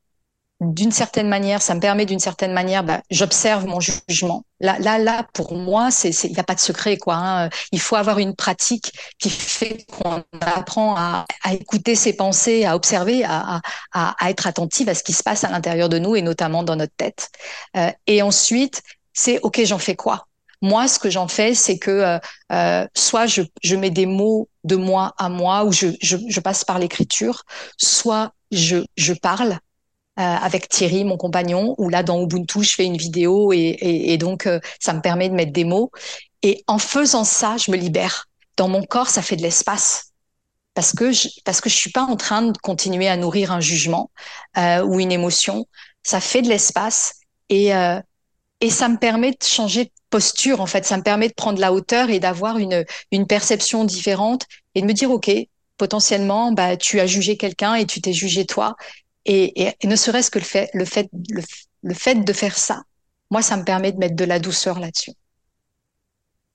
[0.60, 4.44] d'une certaine manière, ça me permet d'une certaine manière, bah, j'observe mon jugement.
[4.60, 7.16] Là, là, là, pour moi, c'est, il n'y a pas de secret, quoi.
[7.16, 7.50] Hein.
[7.72, 13.22] Il faut avoir une pratique qui fait qu'on apprend à, écouter ses pensées, à observer,
[13.24, 13.60] à,
[13.92, 16.62] à, à, être attentive à ce qui se passe à l'intérieur de nous et notamment
[16.62, 17.30] dans notre tête.
[17.76, 20.26] Euh, et ensuite, c'est ok, j'en fais quoi?
[20.62, 22.18] Moi, ce que j'en fais, c'est que euh,
[22.52, 26.40] euh, soit je, je mets des mots de moi à moi, ou je, je, je
[26.40, 27.44] passe par l'écriture,
[27.76, 29.58] soit je, je parle
[30.16, 34.18] avec Thierry, mon compagnon, où là dans Ubuntu, je fais une vidéo et, et, et
[34.18, 35.90] donc euh, ça me permet de mettre des mots.
[36.42, 38.26] Et en faisant ça, je me libère.
[38.56, 40.12] Dans mon corps, ça fait de l'espace
[40.74, 43.60] parce que je, parce que je suis pas en train de continuer à nourrir un
[43.60, 44.10] jugement
[44.58, 45.66] euh, ou une émotion.
[46.02, 47.14] Ça fait de l'espace
[47.48, 48.00] et euh,
[48.60, 50.84] et ça me permet de changer de posture en fait.
[50.84, 54.86] Ça me permet de prendre la hauteur et d'avoir une une perception différente et de
[54.86, 55.30] me dire ok
[55.78, 58.76] potentiellement bah tu as jugé quelqu'un et tu t'es jugé toi
[59.26, 61.10] et, et, ne serait-ce que le fait, le fait,
[61.82, 62.82] le, fait de faire ça,
[63.30, 65.12] moi, ça me permet de mettre de la douceur là-dessus.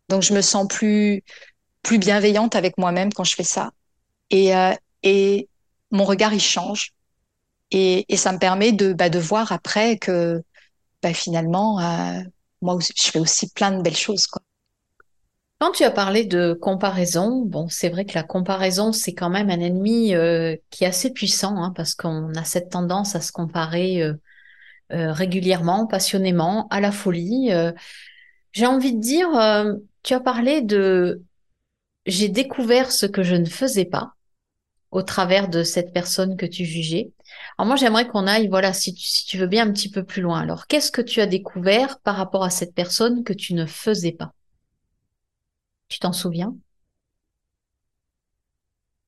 [0.10, 1.24] Donc, je me sens plus,
[1.84, 3.72] plus bienveillante avec moi-même quand je fais ça.
[4.30, 5.50] Et, euh, et
[5.92, 6.92] mon regard, il change.
[7.72, 10.42] Et, et ça me permet de, bah, de voir après que
[11.02, 12.22] bah, finalement, euh,
[12.62, 14.28] moi, je fais aussi plein de belles choses.
[14.28, 14.42] Quoi.
[15.62, 19.52] Quand tu as parlé de comparaison, bon, c'est vrai que la comparaison, c'est quand même
[19.52, 23.32] un ennemi euh, qui est assez puissant, hein, parce qu'on a cette tendance à se
[23.32, 24.16] comparer euh,
[24.92, 27.52] euh, régulièrement, passionnément, à la folie.
[28.54, 29.30] J'ai envie de dire,
[30.02, 31.22] tu as parlé de
[32.08, 34.14] j'ai découvert ce que je ne faisais pas
[34.90, 37.12] au travers de cette personne que tu jugeais.
[37.60, 40.04] Alors moi, j'aimerais qu'on aille, voilà, si tu, si tu veux bien un petit peu
[40.04, 40.42] plus loin.
[40.42, 44.14] Alors, qu'est-ce que tu as découvert par rapport à cette personne que tu ne faisais
[44.14, 44.34] pas?
[45.92, 46.56] Tu t'en souviens?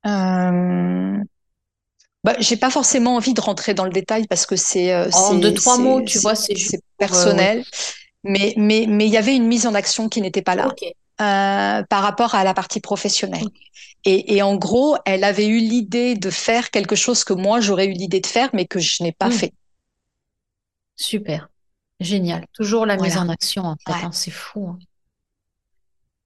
[0.06, 1.18] Euh...
[2.24, 5.36] bah, J'ai pas forcément envie de rentrer dans le détail parce que c'est euh, en
[5.36, 7.64] deux trois mots, tu vois, c'est euh, personnel.
[8.26, 10.68] Mais mais mais il y avait une mise en action qui n'était pas là
[11.22, 13.48] euh, par rapport à la partie professionnelle.
[14.06, 17.86] Et, et, en gros, elle avait eu l'idée de faire quelque chose que moi j'aurais
[17.86, 19.32] eu l'idée de faire, mais que je n'ai pas hmm.
[19.32, 19.54] fait.
[20.98, 21.50] Super,
[22.02, 22.46] génial.
[22.52, 23.94] Toujours la mise en action, en fait.
[23.94, 24.68] Hein, c'est fou.
[24.68, 24.80] Hein.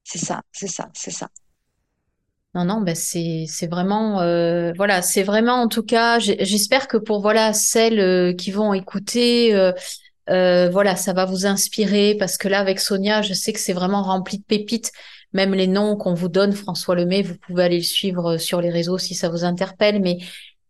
[0.10, 1.28] C'est ça, c'est ça, c'est ça.
[2.56, 6.17] Non, non, ben c'est vraiment euh, voilà, c'est vraiment en tout cas.
[6.20, 9.54] J'espère que pour voilà celles euh, qui vont écouter,
[10.30, 13.74] euh, voilà, ça va vous inspirer parce que là avec Sonia, je sais que c'est
[13.74, 14.93] vraiment rempli de pépites.
[15.34, 18.70] même les noms qu'on vous donne, François Lemay, vous pouvez aller le suivre sur les
[18.70, 20.20] réseaux si ça vous interpelle, mais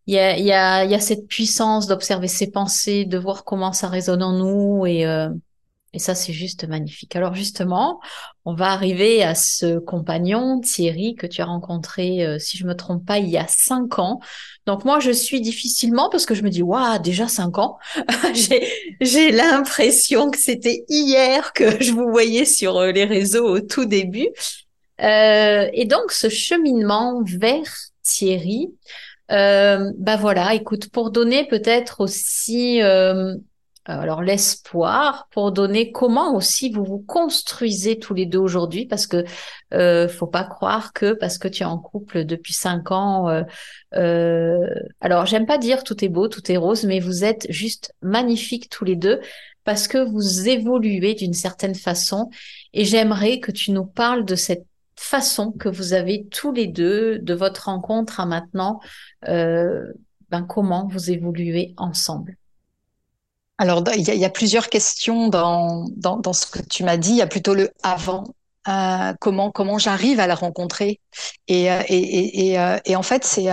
[0.08, 3.72] il y a, y a, y a cette puissance d'observer ses pensées, de voir comment
[3.72, 5.06] ça résonne en nous et
[5.94, 7.16] et ça, c'est juste magnifique.
[7.16, 8.00] Alors justement,
[8.46, 12.76] on va arriver à ce compagnon, Thierry, que tu as rencontré, euh, si je me
[12.76, 14.20] trompe pas, il y a cinq ans.
[14.66, 17.78] Donc moi, je suis difficilement parce que je me dis, waouh, déjà cinq ans.
[19.02, 23.86] j'ai l'impression que c'était hier que je vous voyais sur euh, les réseaux au tout
[23.86, 24.30] début.
[25.02, 27.72] Euh, et donc, ce cheminement vers
[28.04, 28.70] Thierry,
[29.32, 33.36] euh, bah voilà, écoute, pour donner peut-être aussi euh,
[33.94, 39.24] alors l'espoir pour donner comment aussi vous vous construisez tous les deux aujourd'hui parce que
[39.74, 43.44] euh, faut pas croire que parce que tu es en couple depuis cinq ans euh,
[43.96, 44.68] euh,
[45.02, 48.70] alors j'aime pas dire tout est beau tout est rose mais vous êtes juste magnifiques
[48.70, 49.20] tous les deux
[49.68, 52.30] parce que vous évoluez d'une certaine façon.
[52.72, 57.20] Et j'aimerais que tu nous parles de cette façon que vous avez tous les deux
[57.20, 58.80] de votre rencontre à maintenant
[59.28, 59.92] euh,
[60.30, 62.38] ben comment vous évoluez ensemble
[63.60, 67.12] alors, il y, a, plusieurs questions dans, dans, ce que tu m'as dit.
[67.12, 68.26] Il y a plutôt le avant.
[68.68, 71.00] Euh, comment comment j'arrive à la rencontrer?
[71.48, 73.48] Et, euh, et, et, euh, et, en fait c'est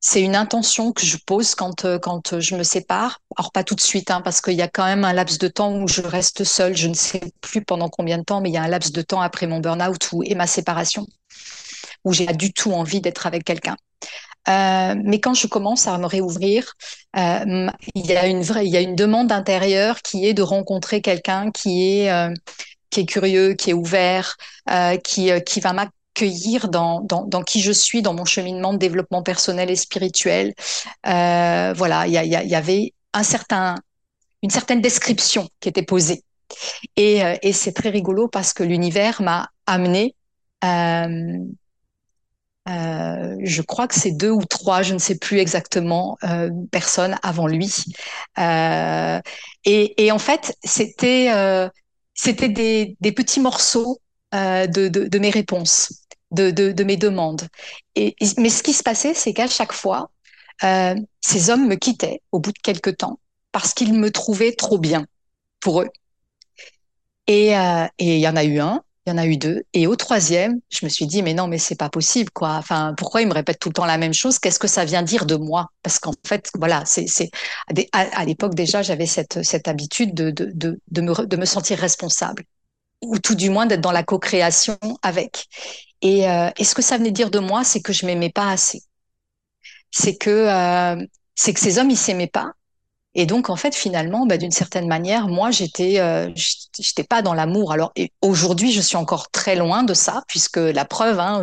[0.00, 3.80] c'est une intention que je pose quand quand je me sépare alors pas tout de
[3.80, 6.44] suite hein, parce qu'il y a quand même un laps de temps où je reste
[6.44, 8.92] seule je ne sais plus pendant combien de temps mais il y a un laps
[8.92, 11.04] de temps après mon burn-out ou et ma séparation
[12.04, 13.76] où j'ai pas du tout envie d'être avec quelqu'un
[14.48, 16.74] euh, mais quand je commence à me réouvrir,
[17.16, 21.50] euh, il y a une y a une demande intérieure qui est de rencontrer quelqu'un
[21.50, 22.32] qui est euh,
[22.90, 24.36] qui est curieux, qui est ouvert,
[25.04, 29.70] qui qui va m'accueillir dans, dans, qui je suis, dans mon cheminement de développement personnel
[29.70, 30.54] et spirituel.
[31.04, 33.74] voilà, il y, avait un certain
[34.42, 36.22] une certaine description qui était posée.
[36.96, 40.14] Et, et c'est très rigolo parce que l'univers m'a amené
[42.68, 47.16] euh, je crois que c'est deux ou trois, je ne sais plus exactement, euh, personnes
[47.22, 47.72] avant lui.
[48.38, 49.20] Euh,
[49.64, 51.68] et, et, en fait, c'était euh,
[52.14, 54.00] c'était des, des, petits morceaux
[54.34, 55.92] euh, de, de, de, mes réponses,
[56.30, 57.42] de, de, mes demandes.
[57.94, 60.10] Et, mais ce qui se passait, c'est qu'à chaque fois,
[61.20, 63.20] ces hommes me quittaient au bout de quelques temps
[63.52, 65.06] parce qu'ils me trouvaient trop bien
[65.60, 65.88] pour eux.
[67.28, 67.52] Et
[67.98, 69.62] il y en a eu un il y en a eu deux.
[69.72, 72.50] Et au troisième, je me suis dit, mais non, mais c'est pas possible, quoi.
[72.56, 74.38] Enfin, pourquoi il me répète tout le temps la même chose?
[74.38, 75.68] Qu'est-ce que ça vient dire de moi?
[75.82, 77.06] Parce qu'en fait, voilà, c'est,
[77.92, 81.78] à l'époque déjà, j'avais cette, cette habitude de, de, de, de, me, de me sentir
[81.78, 82.44] responsable,
[83.02, 85.46] ou tout du moins d'être dans la co-création avec.
[86.02, 88.50] Et, euh, et ce que ça venait dire de moi, c'est que je m'aimais pas
[88.50, 88.82] assez.
[89.90, 92.52] C'est que, euh, c'est que ces hommes, ils s'aimaient pas
[93.18, 96.30] et donc, en fait, finalement, bah, d'une certaine manière, moi, j'étais, euh,
[96.78, 97.72] j'étais pas dans l'amour.
[97.72, 101.42] Alors, aujourd'hui, je suis encore très loin de ça, puisque la preuve, hein,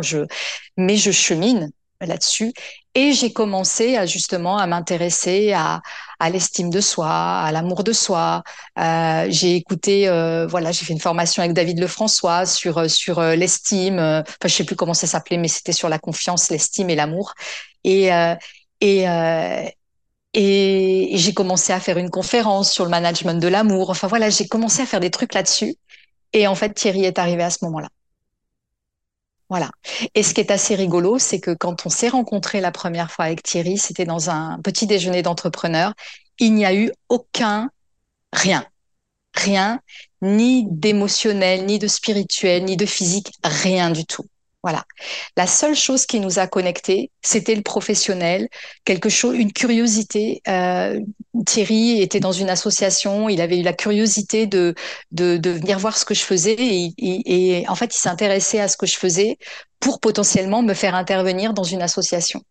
[0.78, 2.54] mais je chemine là-dessus.
[2.94, 5.82] Et j'ai commencé à, justement à m'intéresser à,
[6.18, 8.42] à l'estime de soi, à l'amour de soi.
[8.78, 13.34] Euh, j'ai écouté, euh, voilà, j'ai fait une formation avec David Lefrançois sur sur euh,
[13.34, 13.98] l'estime.
[13.98, 17.34] Enfin, je sais plus comment ça s'appelait, mais c'était sur la confiance, l'estime et l'amour.
[17.84, 18.08] Et,
[20.36, 23.90] et, j'ai commencé à faire une conférence sur le management de l'amour.
[23.90, 25.76] Enfin voilà, j'ai commencé à faire des trucs là-dessus.
[26.34, 27.88] Et en fait, Thierry est arrivé à ce moment-là.
[29.48, 29.70] Voilà.
[30.14, 33.24] Et ce qui est assez rigolo, c'est que quand on s'est rencontré la première fois
[33.26, 35.94] avec Thierry, c'était dans un petit déjeuner d'entrepreneurs.
[36.38, 37.70] Il n'y a eu aucun
[38.32, 38.66] rien.
[39.34, 39.80] Rien,
[40.22, 44.24] ni d'émotionnel, ni de spirituel, ni de physique, rien du tout.
[44.66, 44.82] Voilà.
[45.36, 48.48] La seule chose qui nous a connectés, c'était le professionnel,
[48.84, 50.42] quelque chose, une curiosité.
[50.48, 50.98] Euh,
[51.46, 54.74] Thierry était dans une association, il avait eu la curiosité de
[55.12, 58.86] de, venir voir ce que je faisais et en fait, il s'intéressait à ce que
[58.86, 59.38] je faisais
[59.78, 62.42] pour potentiellement me faire intervenir dans une association.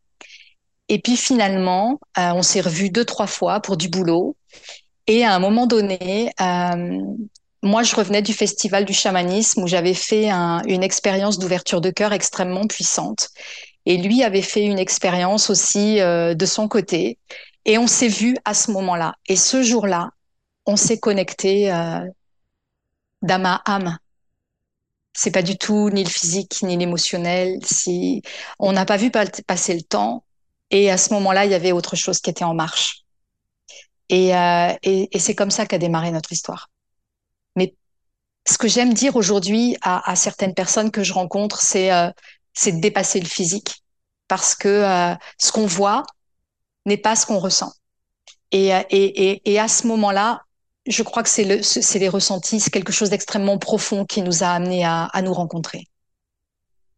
[0.88, 4.38] Et puis finalement, euh, on s'est revus deux trois fois pour du boulot.
[5.08, 7.00] Et à un moment donné, euh,
[7.66, 11.90] moi, je revenais du festival du chamanisme où j'avais fait un, une expérience d'ouverture de
[11.90, 13.30] cœur extrêmement puissante.
[13.88, 17.18] Et lui avait fait une expérience aussi euh, de son côté.
[17.66, 19.16] Et on s'est vu à ce moment-là.
[19.28, 20.12] Et ce jour-là,
[20.68, 22.06] on s'est connecté euh,
[23.24, 23.98] d'âme à âme.
[25.14, 27.58] C'est pas du tout ni le physique ni l'émotionnel.
[27.66, 28.22] Si
[28.60, 30.24] on n'a pas vu passer le temps,
[30.70, 33.06] et à ce moment-là, il y avait autre chose qui était en marche.
[34.10, 34.72] Et, euh,
[35.18, 36.70] c'est comme ça qu'a démarré notre histoire.
[37.56, 37.76] Mais
[38.48, 42.10] ce que j'aime dire aujourd'hui à, à, certaines personnes que je rencontre, c'est euh,
[42.66, 43.84] de dépasser le physique
[44.28, 46.04] parce que euh, ce qu'on voit
[46.86, 47.74] n'est pas ce qu'on ressent.
[48.52, 50.42] Et, euh, et, et, et, à ce moment-là,
[50.88, 54.48] je crois que c'est le, les ressentis, c'est quelque chose d'extrêmement profond qui nous a
[54.48, 55.88] amenés à, à nous rencontrer.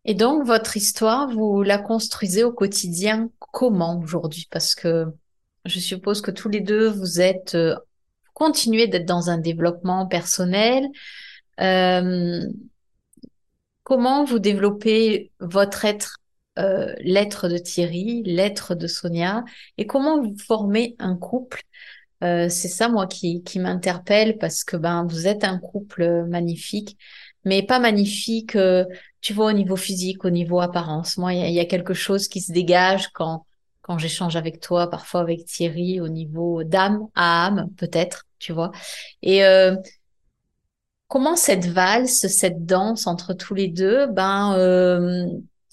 [0.05, 4.47] Et donc, votre histoire, vous la construisez au quotidien comment aujourd'hui?
[4.51, 5.05] Parce que
[5.65, 7.57] je suppose que tous les deux, vous êtes,
[8.41, 10.87] euh, continuez d'être dans un développement personnel.
[11.59, 12.41] Euh,
[13.83, 16.17] comment vous développez votre être,
[16.59, 19.43] euh, l'être de Thierry, l'être de Sonia,
[19.77, 21.63] et comment vous formez un couple?
[22.23, 26.97] Euh, c'est ça, moi, qui, qui m'interpelle parce que ben, vous êtes un couple magnifique,
[27.45, 28.85] mais pas magnifique, euh,
[29.21, 31.17] tu vois, au niveau physique, au niveau apparence.
[31.17, 33.45] Moi, il y, a quelque chose qui se dégage quand,
[33.81, 38.71] quand j'échange avec toi, parfois avec Thierry, au niveau d'âme à âme, peut-être, tu vois.
[39.21, 39.75] Et euh,
[41.07, 44.55] comment cette valse, cette danse entre tous les deux, ben,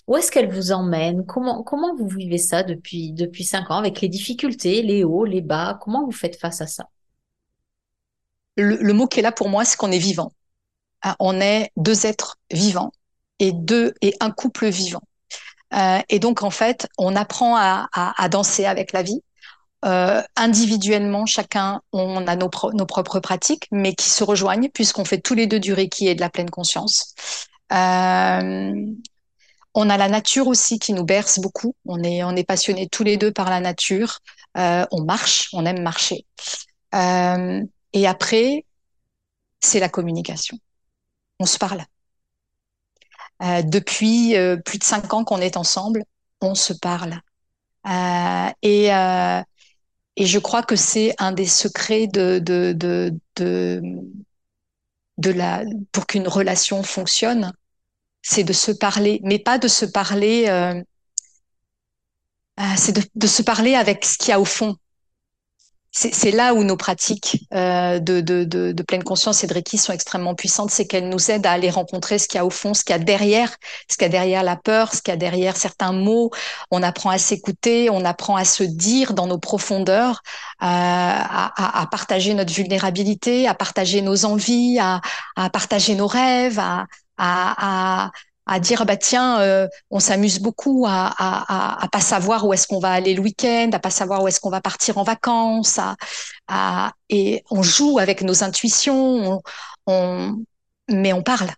[0.06, 1.24] où est-ce qu'elle vous emmène?
[1.24, 5.40] Comment comment vous vivez ça depuis depuis cinq ans avec les difficultés, les hauts, les
[5.40, 5.78] bas?
[5.80, 6.88] Comment vous faites face à ça?
[8.56, 10.32] Le, mot qui est là pour moi, c'est qu'on est vivant.
[11.02, 12.92] Ah, on est deux êtres vivants
[13.40, 15.02] et deux et un couple vivant.
[15.74, 19.22] Euh, et donc en fait, on apprend à, à, danser avec la vie.
[19.84, 25.34] Euh, individuellement, chacun, on a nos, propres pratiques, mais qui se rejoignent puisqu'on fait tous
[25.34, 27.14] les deux du Reiki et de la pleine conscience.
[27.72, 28.72] Euh,
[29.74, 31.74] on a la nature aussi qui nous berce beaucoup.
[31.84, 34.20] On est, on est passionnés tous les deux par la nature.
[34.56, 36.24] Euh, on marche, on aime marcher.
[37.92, 38.64] Et après,
[39.60, 40.56] c'est la communication.
[41.40, 41.84] On se parle.
[43.40, 46.04] Depuis plus de cinq ans qu'on est ensemble,
[46.40, 47.20] on se parle.
[48.62, 48.90] et,
[50.16, 53.12] et je crois que c'est un des secrets de, de, de,
[55.18, 57.52] de, la, pour qu'une relation fonctionne,
[58.22, 60.82] c'est de se parler, mais pas de se parler, euh,
[62.60, 64.76] euh, c'est de, de, se parler avec ce qu'il y a au fond,
[65.96, 70.72] c'est là où nos pratiques euh, de, pleine conscience et de Reiki sont extrêmement puissantes,
[70.72, 72.96] c'est qu'elles nous aident à aller rencontrer ce qu'il y a au fond, ce qu'il
[72.96, 73.56] y a derrière,
[73.88, 76.30] ce qu'il y a derrière la peur, ce qu'il y a derrière certains mots.
[76.72, 80.22] On apprend à s'écouter, on apprend à se dire dans nos profondeurs,
[80.62, 85.00] euh, à, partager notre vulnérabilité, à partager nos envies, à,
[85.50, 86.60] partager nos rêves,
[87.18, 88.10] à,
[88.46, 92.66] à dire bah tiens euh, on s'amuse beaucoup à, à, à, pas savoir où est-ce
[92.66, 95.78] qu'on va aller le week-end à pas savoir où est-ce qu'on va partir en vacances
[95.78, 95.96] à,
[96.48, 99.40] à, et on joue avec nos intuitions
[99.86, 100.44] on, on,
[100.90, 101.50] mais on parle.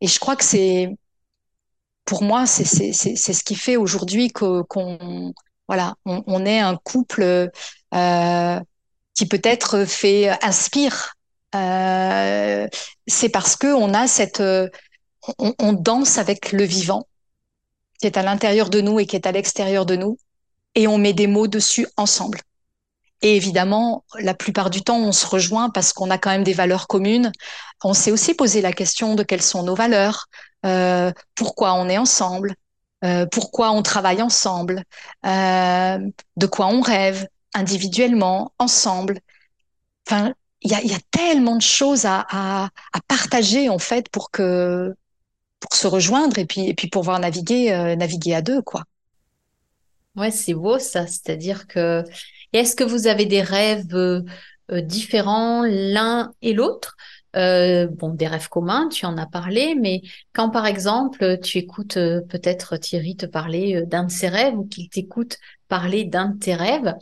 [0.00, 0.90] Et je crois que c'est
[2.04, 5.32] pour moi c'est c'est c'est ce qui fait aujourd'hui qu'on
[5.68, 7.50] voilà on, on, est un couple
[7.94, 8.60] euh,
[9.14, 11.14] qui peut-être fait inspire
[11.54, 12.66] euh,
[13.06, 14.68] c'est parce que on a cette, euh,
[15.38, 17.06] on, danse avec le vivant
[18.00, 20.18] qui est à l'intérieur de nous et qui est à l'extérieur de nous,
[20.74, 22.40] et on met des mots dessus ensemble.
[23.20, 26.54] Et évidemment, la plupart du temps, on se rejoint parce qu'on a quand même des
[26.54, 27.30] valeurs communes.
[27.84, 30.26] On s'est aussi posé la question de quelles sont nos valeurs,
[30.66, 32.56] euh, pourquoi on est ensemble,
[33.04, 34.82] euh, pourquoi on travaille ensemble,
[35.24, 39.20] de quoi on rêve individuellement, ensemble.
[40.06, 40.34] Enfin,
[40.64, 44.30] il y a, y a, tellement de choses à, à, à, partager en fait pour
[44.30, 44.94] que
[45.60, 48.84] pour se rejoindre et puis et puis pouvoir naviguer euh, naviguer à deux quoi.
[50.16, 51.06] Ouais, c'est beau ça.
[51.06, 52.04] C'est-à-dire que
[52.52, 54.22] est-ce que vous avez des rêves euh,
[54.68, 56.96] différents l'un et l'autre?
[57.34, 60.02] Euh, bon, des rêves communs, tu en as parlé, mais
[60.34, 64.66] quand par exemple tu écoutes euh, peut-être Thierry te parler d'un de ses rêves ou
[64.66, 65.38] qu'il t'écoute
[65.68, 66.94] parler d'un de tes rêves,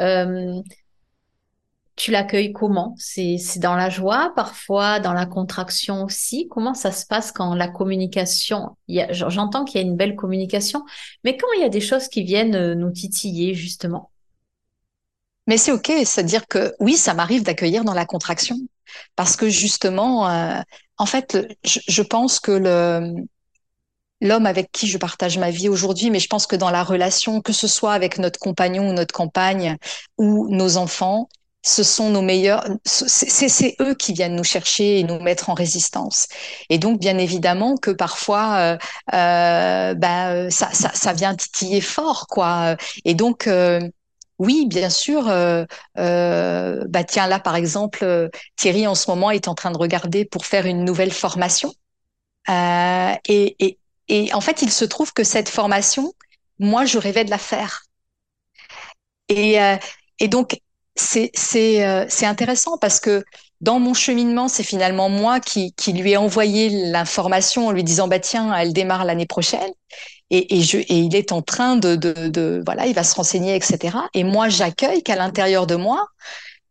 [0.00, 0.62] euh,
[1.96, 2.94] tu l'accueilles comment?
[2.98, 6.48] C'est dans la joie, parfois dans la contraction aussi?
[6.50, 10.84] Comment ça se passe quand la communication J'entends qu'il y a une belle communication,
[11.22, 14.10] mais quand il y a des choses qui viennent euh, nous titiller justement?
[15.46, 18.56] Mais c'est ok, c'est-à-dire que oui, ça m'arrive d'accueillir dans la contraction,
[19.14, 20.60] parce que justement, euh,
[20.96, 22.52] en fait, je, pense que
[24.20, 27.42] l'homme avec qui je partage ma vie aujourd'hui, mais je pense que dans la relation,
[27.42, 29.76] que ce soit avec notre compagnon ou notre compagne
[30.16, 31.28] ou nos enfants,
[31.64, 36.28] ce sont nos meilleurs, c'est eux qui viennent nous chercher et nous mettre en résistance.
[36.68, 38.78] Et donc, bien évidemment que parfois, euh,
[39.14, 42.76] euh, bah, ça, ça, ça, vient titiller fort, quoi.
[43.06, 43.80] Et donc, euh,
[44.38, 45.28] oui, bien sûr.
[45.28, 45.64] Euh,
[45.98, 50.24] euh, bah tiens, là, par exemple, Thierry en ce moment est en train de regarder
[50.26, 51.72] pour faire une nouvelle formation.
[52.48, 56.12] Et, et, et en fait, il se trouve que cette formation,
[56.58, 57.82] moi, je rêvais de la faire.
[59.28, 59.56] Et,
[60.20, 60.58] et donc,
[60.96, 63.24] c'est euh, intéressant parce que
[63.60, 68.08] dans mon cheminement, c'est finalement moi qui qui lui ai envoyé l'information en lui disant
[68.08, 69.70] bah tiens, elle démarre l'année prochaine.
[70.30, 73.14] et, et, je, et il est en train de, de, de, voilà, il va se
[73.16, 74.08] renseigner, etc.
[74.14, 76.06] Et moi, j'accueille qu'à l'intérieur de moi,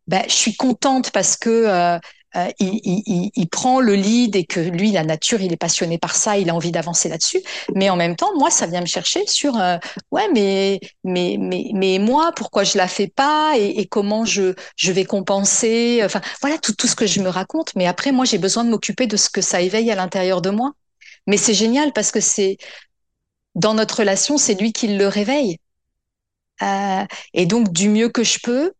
[0.06, 1.98] ben, je suis contente parce que euh,
[2.36, 5.98] euh, il, il, il, prend le lead et que lui, la nature, il est passionné
[5.98, 7.40] par ça, il a envie d'avancer là-dessus.
[7.74, 9.76] Mais en même temps, moi, ça vient me chercher sur euh,
[10.10, 14.54] ouais, mais mais mais mais moi, pourquoi je la fais pas et, et comment je
[14.76, 16.00] je vais compenser.
[16.04, 17.74] Enfin, voilà tout tout ce que je me raconte.
[17.76, 20.50] Mais après, moi, j'ai besoin de m'occuper de ce que ça éveille à l'intérieur de
[20.50, 20.72] moi.
[21.26, 22.58] Mais c'est génial parce que c'est
[23.54, 25.58] dans notre relation, c'est lui qui le réveille.
[26.62, 28.72] Euh, et donc, du mieux que je peux,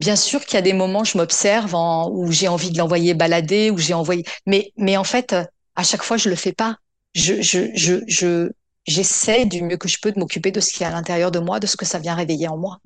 [0.00, 1.74] bien sûr qu'il y a des moments, je m'observe
[2.12, 5.34] où j'ai envie de l'envoyer balader, où j'ai envoyé, mais mais en fait,
[5.76, 6.78] à chaque fois, je le fais pas.
[7.14, 8.50] Je je je je
[8.86, 11.38] j'essaie du mieux que je peux de m'occuper de ce qui est à l'intérieur de
[11.38, 12.78] moi, de ce que ça vient réveiller en moi.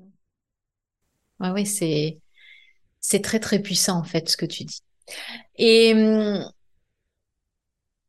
[1.41, 2.19] Ouais, oui, c'est
[3.01, 4.81] c'est très très puissant en fait ce que tu dis.
[5.57, 6.45] Et hum,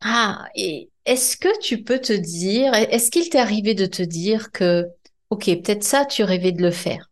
[0.01, 4.51] ah, et est-ce que tu peux te dire, est-ce qu'il t'est arrivé de te dire
[4.51, 4.85] que,
[5.29, 7.08] ok, peut-être ça, tu rêvais de le faire?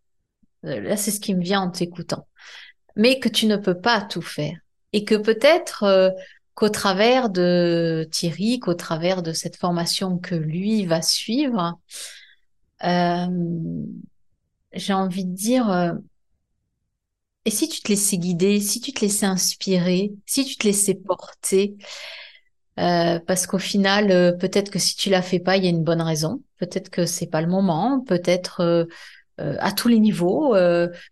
[0.65, 2.27] Euh, là, c'est ce qui me vient en t'écoutant.
[2.95, 4.57] Mais que tu ne peux pas tout faire.
[4.93, 6.09] Et que peut-être euh,
[6.55, 11.79] qu'au travers de Thierry, qu'au travers de cette formation que lui va suivre,
[12.83, 13.27] euh,
[14.73, 15.95] j'ai envie de dire,
[17.45, 20.95] et si tu te laissais guider, si tu te laissais inspirer, si tu te laissais
[20.95, 21.75] porter,
[22.75, 26.01] parce qu'au final, peut-être que si tu la fais pas, il y a une bonne
[26.01, 26.41] raison.
[26.57, 28.01] Peut-être que c'est pas le moment.
[28.01, 28.87] Peut-être
[29.37, 30.55] à tous les niveaux,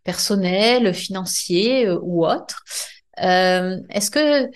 [0.04, 2.64] personnel, financier ou autre.
[3.18, 4.50] Est-ce que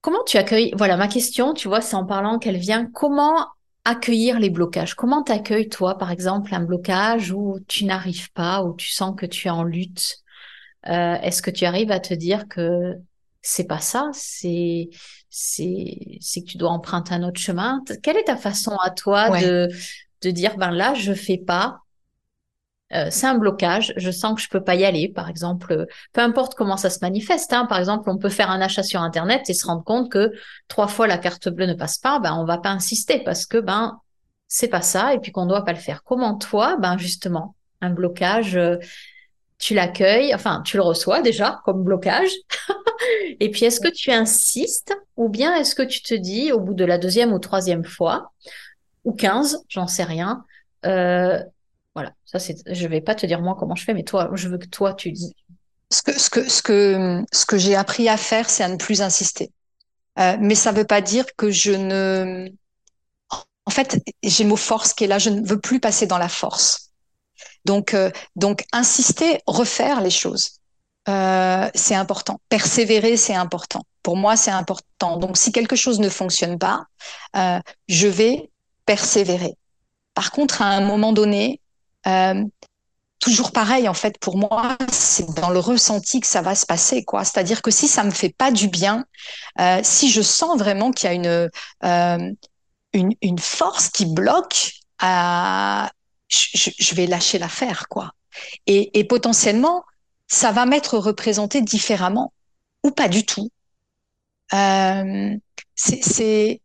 [0.00, 2.86] comment tu accueilles Voilà, ma question, tu vois, c'est en parlant qu'elle vient.
[2.86, 3.46] Comment
[3.84, 4.94] accueillir les blocages?
[4.94, 9.26] Comment t'accueilles toi, par exemple, un blocage où tu n'arrives pas, où tu sens que
[9.26, 10.18] tu es en lutte?
[10.84, 12.94] Est-ce que tu arrives à te dire que
[13.42, 14.88] c'est pas ça, c'est
[15.30, 17.82] c'est c'est que tu dois emprunter un autre chemin?
[18.02, 19.68] Quelle est ta façon à toi de
[20.22, 21.80] de dire ben là je fais pas
[22.94, 26.20] euh, c'est un blocage, je sens que je peux pas y aller, par exemple, peu
[26.20, 27.52] importe comment ça se manifeste.
[27.52, 30.32] Hein, par exemple, on peut faire un achat sur Internet et se rendre compte que
[30.68, 33.58] trois fois la carte bleue ne passe pas, ben on va pas insister parce que
[33.58, 34.00] ben
[34.46, 36.02] c'est pas ça et puis qu'on doit pas le faire.
[36.02, 38.76] Comment toi, ben justement, un blocage, euh,
[39.58, 42.30] tu l'accueilles, enfin tu le reçois déjà comme blocage
[43.40, 46.74] Et puis, est-ce que tu insistes ou bien est-ce que tu te dis au bout
[46.74, 48.32] de la deuxième ou troisième fois,
[49.04, 50.44] ou quinze, j'en sais rien,
[50.86, 51.42] euh,
[51.98, 54.48] voilà, ça c'est, je vais pas te dire moi comment je fais, mais toi, je
[54.48, 55.34] veux que toi tu dis.
[55.90, 59.50] Ce que, ce que, j'ai appris à faire, c'est à ne plus insister.
[60.20, 62.50] Euh, mais ça veut pas dire que je ne.
[63.64, 65.18] En fait, j'ai force qui est là.
[65.18, 66.90] Je ne veux plus passer dans la force.
[67.64, 70.60] Donc, euh, donc insister, refaire les choses.
[71.08, 72.38] Euh, c'est important.
[72.48, 73.82] Persévérer, c'est important.
[74.04, 75.16] Pour moi, c'est important.
[75.16, 76.84] Donc, si quelque chose ne fonctionne pas,
[77.88, 78.50] je vais
[78.86, 79.56] persévérer.
[80.14, 81.60] Par contre, à un moment donné,
[82.06, 82.44] euh,
[83.20, 87.04] toujours pareil, en fait, pour moi, c'est dans le ressenti que ça va se passer,
[87.04, 87.24] quoi.
[87.24, 89.04] C'est-à-dire que si ça me fait pas du bien,
[89.60, 91.50] euh, si je sens vraiment qu'il y a une,
[91.84, 92.32] euh,
[92.92, 94.72] une, force qui bloque,
[95.02, 95.86] euh,
[96.28, 98.12] je, vais lâcher l'affaire, quoi.
[98.66, 99.84] Et, potentiellement,
[100.28, 102.32] ça va m'être représenté différemment
[102.84, 103.50] ou pas du tout.
[105.74, 106.60] C'est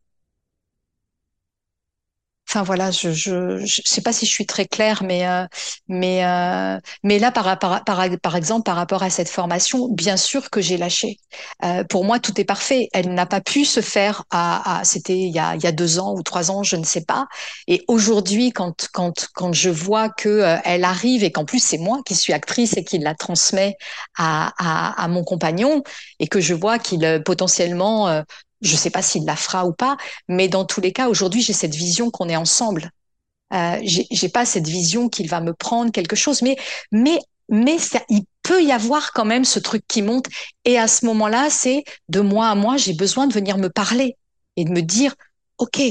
[2.53, 5.43] Enfin voilà, je, je sais pas si je suis très claire, mais euh,
[5.87, 10.17] mais euh, mais là par, par par par exemple par rapport à cette formation, bien
[10.17, 11.17] sûr que j'ai lâché.
[11.65, 12.89] Euh, pour moi, tout est parfait.
[12.93, 15.97] Elle n'a pas pu se faire à, c'était il y a il y a deux
[15.97, 17.25] ans ou trois ans, je ne sais pas.
[17.67, 22.01] Et aujourd'hui, quand quand quand je vois que elle arrive et qu'en plus c'est moi
[22.05, 23.77] qui suis actrice et qui la transmet
[24.15, 25.81] à à, à mon compagnon
[26.19, 28.23] et que je vois qu'il potentiellement
[28.63, 29.97] je ne sais pas s'il la fera ou pas,
[30.27, 32.89] mais dans tous les cas, aujourd'hui, j'ai cette vision qu'on est ensemble.
[33.53, 36.55] Euh, j'ai pas cette vision qu'il va me prendre quelque chose, mais
[36.91, 37.77] mais mais
[38.09, 40.25] il peut y avoir quand même ce truc qui monte.
[40.65, 44.15] Et à ce moment-là, c'est de moi à moi, j'ai besoin de venir me parler
[44.55, 45.13] et de me dire,
[45.59, 45.81] ok,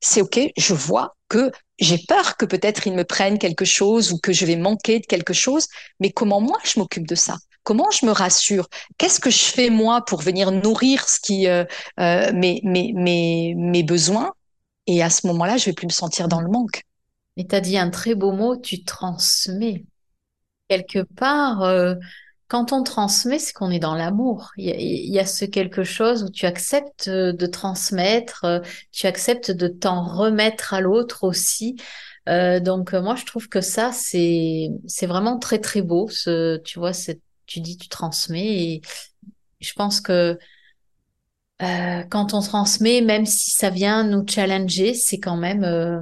[0.00, 4.18] c'est ok, je vois que j'ai peur que peut-être il me prenne quelque chose ou
[4.18, 5.66] que je vais manquer de quelque chose,
[6.00, 7.36] mais comment moi je m'occupe de ça?
[7.62, 8.68] Comment je me rassure?
[8.98, 11.64] Qu'est-ce que je fais moi pour venir nourrir ce qui euh,
[12.00, 14.32] euh, mes, mes, mes, mes besoins?
[14.86, 16.82] Et à ce moment-là, je vais plus me sentir dans le manque.
[17.36, 19.84] Et tu as dit un très beau mot, tu transmets.
[20.68, 21.94] Quelque part, euh,
[22.48, 24.50] quand on transmet, c'est qu'on est dans l'amour.
[24.56, 28.44] Il, y, a ce quelque chose où tu acceptes de transmettre,
[28.90, 31.76] tu acceptes de t'en remettre à l'autre aussi.
[32.28, 36.08] Euh, donc moi, je trouve que ça, c'est c'est vraiment très très beau.
[36.08, 38.46] Ce, tu vois, cette tu dis, tu transmets.
[38.46, 38.82] Et
[39.60, 40.38] je pense que
[41.62, 46.00] euh, quand on transmet, même si ça vient nous challenger, c'est quand même, euh,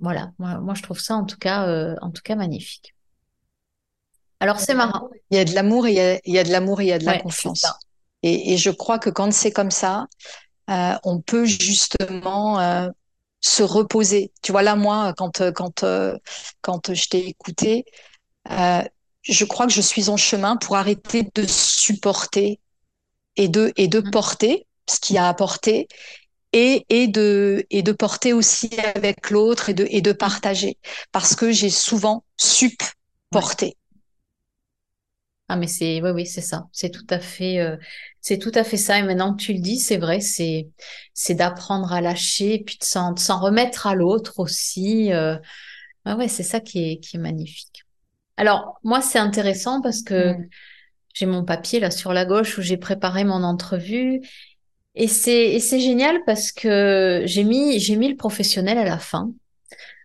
[0.00, 2.96] Voilà, moi, moi, je trouve ça en tout cas, en tout cas magnifique.
[4.40, 5.08] Alors c'est marrant.
[5.30, 6.92] Il y a de l'amour il y a, il y a de l'amour il y
[6.92, 7.64] a de la confiance.
[8.22, 10.06] Et, et, je crois que quand c'est comme ça,
[10.70, 12.88] euh, on peut justement euh,
[13.40, 14.32] se reposer.
[14.42, 16.16] Tu vois là, moi, quand quand euh,
[16.60, 17.84] quand je t'ai écouté,
[19.28, 22.60] je crois que je suis en chemin pour arrêter de supporter
[23.36, 24.10] et de et de mmh.
[24.10, 25.88] porter ce qui a apporté
[26.52, 30.78] et, et, de, et de porter aussi avec l'autre et de, et de partager.
[31.12, 33.76] Parce que j'ai souvent supporté.
[35.48, 37.76] Ah mais c'est oui oui c'est ça c'est tout à fait euh,
[38.20, 40.68] c'est tout à fait ça et maintenant que tu le dis c'est vrai c'est
[41.14, 45.36] c'est d'apprendre à lâcher et puis de s'en remettre à l'autre aussi euh...
[46.04, 47.85] ah ouais c'est ça qui est qui est magnifique
[48.36, 50.48] alors moi c'est intéressant parce que mm.
[51.14, 54.20] j'ai mon papier là sur la gauche où j'ai préparé mon entrevue
[54.94, 58.98] et c'est et c'est génial parce que j'ai mis j'ai mis le professionnel à la
[58.98, 59.30] fin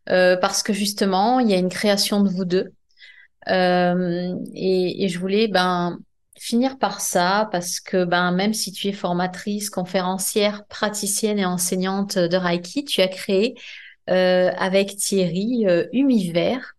[0.09, 2.73] euh, parce que justement il y a une création de vous deux
[3.49, 5.97] euh, et, et, je voulais ben
[6.41, 12.17] finir par ça parce que ben même si tu es formatrice, conférencière, praticienne et enseignante
[12.17, 13.55] de Reiki, tu as créé
[14.09, 16.75] euh, avec Thierry euh, Univers.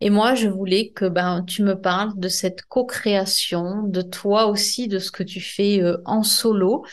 [0.00, 4.88] Et moi, je voulais que ben tu me parles de cette co-création, de toi aussi,
[4.88, 6.84] de ce que tu fais euh, en solo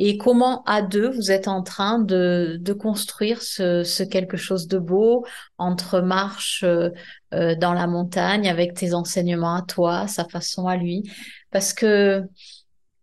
[0.00, 4.68] et comment à deux vous êtes en train de, de construire ce, ce, quelque chose
[4.68, 5.24] de beau
[5.58, 6.90] entre marche euh,
[7.34, 11.02] euh, dans la montagne avec tes enseignements à toi, sa façon à lui,
[11.50, 12.22] parce que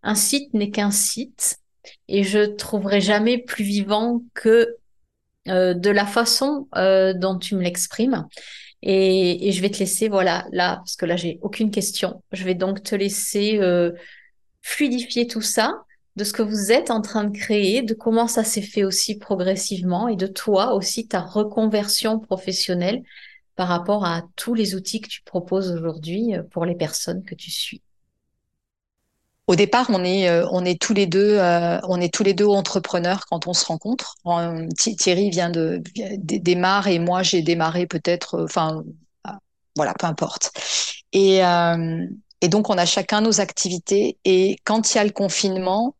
[0.04, 1.58] un site n'est qu'un site
[2.08, 4.78] et je trouverai jamais plus vivant que
[5.48, 8.26] euh, de la façon euh, dont tu me l'exprimes.
[8.88, 12.22] Et, je vais te laisser, voilà, là, parce que là, j'ai aucune question.
[12.32, 13.92] Je vais donc te laisser euh,
[14.62, 15.74] fluidifier tout ça
[16.16, 19.18] de ce que vous êtes en train de créer, de comment ça s'est fait aussi
[19.18, 23.02] progressivement et de toi aussi, ta reconversion professionnelle
[23.56, 27.36] par rapport à tous les outils que tu proposes aujourd'hui euh, pour les personnes que
[27.36, 27.82] tu suis.
[29.48, 32.34] Au départ, on est, euh, on est tous les deux, euh, on est tous les
[32.34, 34.16] deux entrepreneurs quand on se rencontre.
[34.78, 38.84] Thierry vient de démarre et moi j'ai démarré peut-être, enfin
[39.76, 40.52] voilà, peu importe.
[41.14, 41.44] Et
[42.46, 44.18] et donc, on a chacun nos activités.
[44.26, 45.96] Et quand il y a le confinement,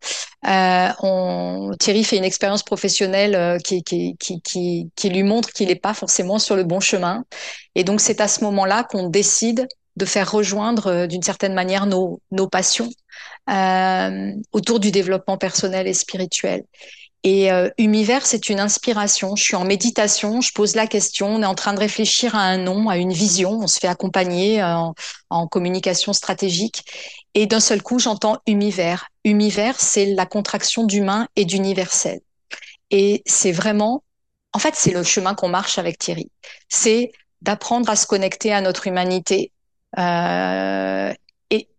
[0.48, 1.72] euh, on...
[1.80, 5.76] Thierry fait une expérience professionnelle euh, qui, qui, qui, qui, qui lui montre qu'il n'est
[5.76, 7.26] pas forcément sur le bon chemin.
[7.74, 11.86] Et donc, c'est à ce moment-là qu'on décide de faire rejoindre euh, d'une certaine manière
[11.88, 12.90] nos, nos passions
[13.50, 16.64] euh, autour du développement personnel et spirituel.
[17.26, 17.70] Et euh,
[18.22, 19.36] c'est une inspiration.
[19.36, 22.42] Je suis en méditation, je pose la question, on est en train de réfléchir à
[22.42, 24.92] un nom, à une vision, on se fait accompagner euh,
[25.32, 26.84] en, communication stratégique.
[27.34, 29.08] Et d'un seul coup, j'entends Univers.
[29.24, 32.20] Univers, c'est la contraction d'humain et d'universel.
[32.92, 34.04] Et c'est vraiment,
[34.54, 36.30] en fait, c'est le chemin qu'on marche avec Thierry.
[36.70, 37.12] C'est
[37.42, 39.52] d'apprendre à se connecter à notre humanité
[39.98, 41.12] euh,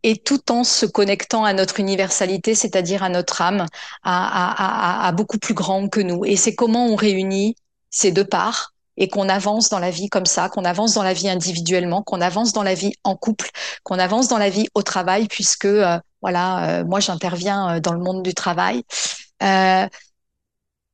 [0.03, 3.67] et, tout en se connectant à notre universalité, c'est-à-dire à notre âme,
[4.03, 6.25] à, beaucoup plus grand que nous.
[6.25, 7.57] Et c'est comment on réunit
[7.91, 11.13] ces deux parts et qu'on avance dans la vie comme ça, qu'on avance dans la
[11.13, 13.51] vie individuellement, qu'on avance dans la vie en couple,
[13.83, 17.93] qu'on avance dans la vie au travail, puisque euh, voilà, euh, moi j'interviens euh, dans
[17.93, 18.83] le monde du travail.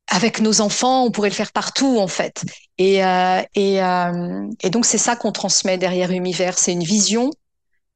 [0.09, 2.43] Avec nos enfants, on pourrait le faire partout en fait.
[2.77, 2.97] Et,
[3.55, 7.31] et, donc c'est ça qu'on transmet derrière Univers, c'est une vision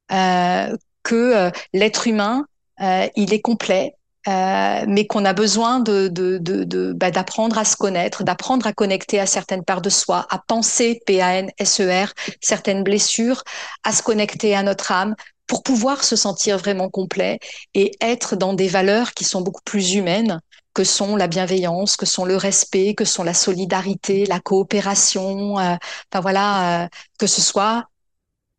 [0.08, 2.46] que euh, l'être humain,
[2.80, 3.94] euh, il est complet,
[4.28, 9.26] euh, mais qu'on a besoin de, bah, d'apprendre à se connaître, d'apprendre à connecter à
[9.26, 13.42] certaines parts de soi, à penser P-A-N-S-E-R, certaines blessures,
[13.84, 15.14] à se connecter à notre âme
[15.46, 17.38] pour pouvoir se sentir vraiment complet
[17.72, 20.40] et être dans des valeurs qui sont beaucoup plus humaines
[20.74, 25.74] que sont la bienveillance, que sont le respect, que sont la solidarité, la coopération, euh,
[26.20, 26.88] voilà, euh,
[27.18, 27.86] que ce soit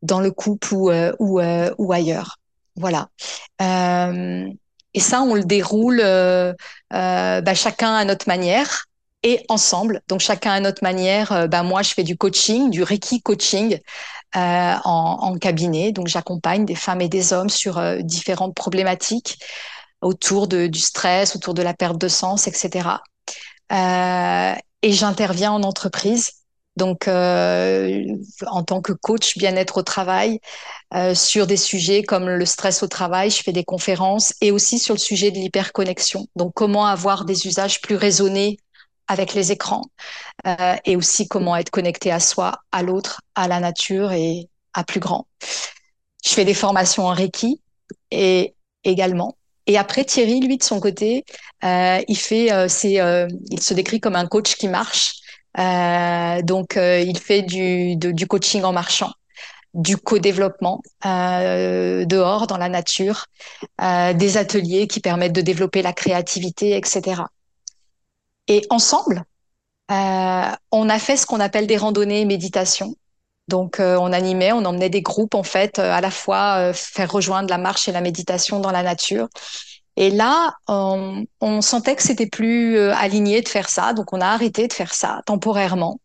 [0.02, 2.38] dans le couple ou, euh, ou, euh, ou ailleurs.
[2.76, 3.10] Voilà.
[3.62, 4.48] Euh,
[4.94, 6.02] et ça, on le déroule
[6.92, 8.86] bah, chacun à notre manière
[9.24, 10.02] et ensemble.
[10.08, 11.48] Donc chacun à notre manière.
[11.50, 13.80] bah, moi, je fais du coaching, du Reiki coaching.
[14.36, 15.92] Euh, en, en, cabinet.
[15.92, 19.40] Donc, j'accompagne des femmes et des hommes sur euh, différentes problématiques
[20.02, 22.90] autour de, du stress, autour de la perte de sens, etc.
[23.72, 26.39] Euh, et j'interviens en entreprise
[26.80, 28.04] donc euh,
[28.48, 30.40] en tant que coach bien-être au travail,
[30.96, 34.80] euh, sur des sujets comme le stress au travail, je fais des conférences et aussi
[34.80, 36.26] sur le sujet de l'hyperconnexion.
[36.36, 38.58] Donc comment avoir des usages plus raisonnés
[39.08, 39.84] avec les écrans
[40.48, 44.84] euh, et aussi comment être connecté à soi, à l'autre, à la nature et à
[44.84, 45.28] plus grand.
[46.26, 47.62] Je fais des formations en Reiki
[48.10, 49.36] et également.
[49.68, 51.26] Et après Thierry, lui de son côté,
[51.62, 55.19] il se décrit comme un coach qui marche
[55.58, 59.12] donc, euh, il fait du, coaching en marchant,
[59.74, 63.26] du co-développement euh, dehors, dans la nature,
[63.82, 67.24] euh, des ateliers qui permettent de développer la créativité, etc.
[68.48, 69.24] Et ensemble,
[69.92, 72.96] euh, on a fait ce qu'on appelle des randonnées méditation.
[73.48, 77.50] Donc, euh, on animait, on emmenait des groupes, en fait, à la fois faire rejoindre
[77.50, 79.28] la marche et la méditation dans la nature
[80.00, 81.26] et là, on,
[81.62, 84.94] sentait que c'était plus euh, aligné de faire ça, donc on a arrêté de faire
[84.94, 86.00] ça temporairement.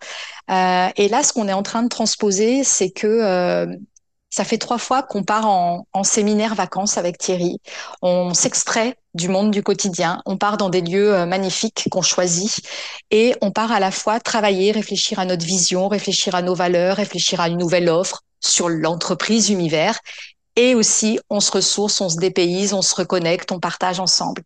[0.50, 3.66] Euh, et là, ce qu'on est en train de transposer, c'est que euh,
[4.30, 7.60] ça fait trois fois qu'on part en, en, séminaire vacances avec Thierry.
[8.02, 12.66] On s'extrait du monde du quotidien, on part dans des lieux magnifiques qu'on choisit
[13.12, 16.96] et on part à la fois travailler, réfléchir à notre vision, réfléchir à nos valeurs,
[16.96, 20.00] réfléchir à une nouvelle offre sur l'entreprise Univers
[20.56, 24.42] et aussi, on se ressource, on se dépayse, on se reconnecte, on partage ensemble.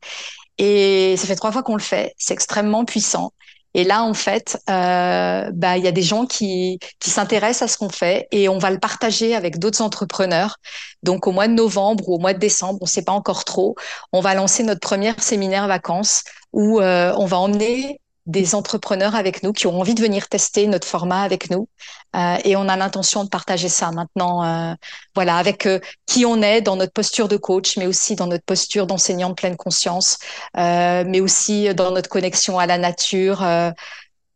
[0.59, 2.15] Et ça fait trois fois qu'on le fait.
[2.19, 3.33] C'est extrêmement puissant.
[3.75, 7.73] Et là, en fait, euh, bah, il y a des gens qui, qui s'intéressent à
[7.73, 10.57] ce qu'on fait et on va le partager avec d'autres entrepreneurs.
[11.03, 13.45] Donc, au mois de novembre ou au mois de décembre, on ne sait pas encore
[13.45, 13.77] trop,
[14.13, 19.43] on va lancer notre première séminaire vacances où euh, on va emmener des entrepreneurs avec
[19.43, 21.67] nous qui ont envie de venir tester notre format avec nous.
[22.15, 24.75] Euh, et on a l'intention de partager ça maintenant, euh,
[25.15, 28.45] voilà, avec euh, qui on est dans notre posture de coach, mais aussi dans notre
[28.45, 30.19] posture d'enseignant de pleine conscience,
[30.55, 33.43] mais aussi dans notre connexion à la nature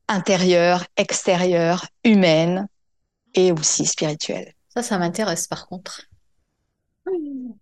[0.09, 2.67] intérieure, extérieure, humaine
[3.35, 4.55] et aussi spirituelle.
[4.75, 6.07] Ça, ça m'intéresse par contre.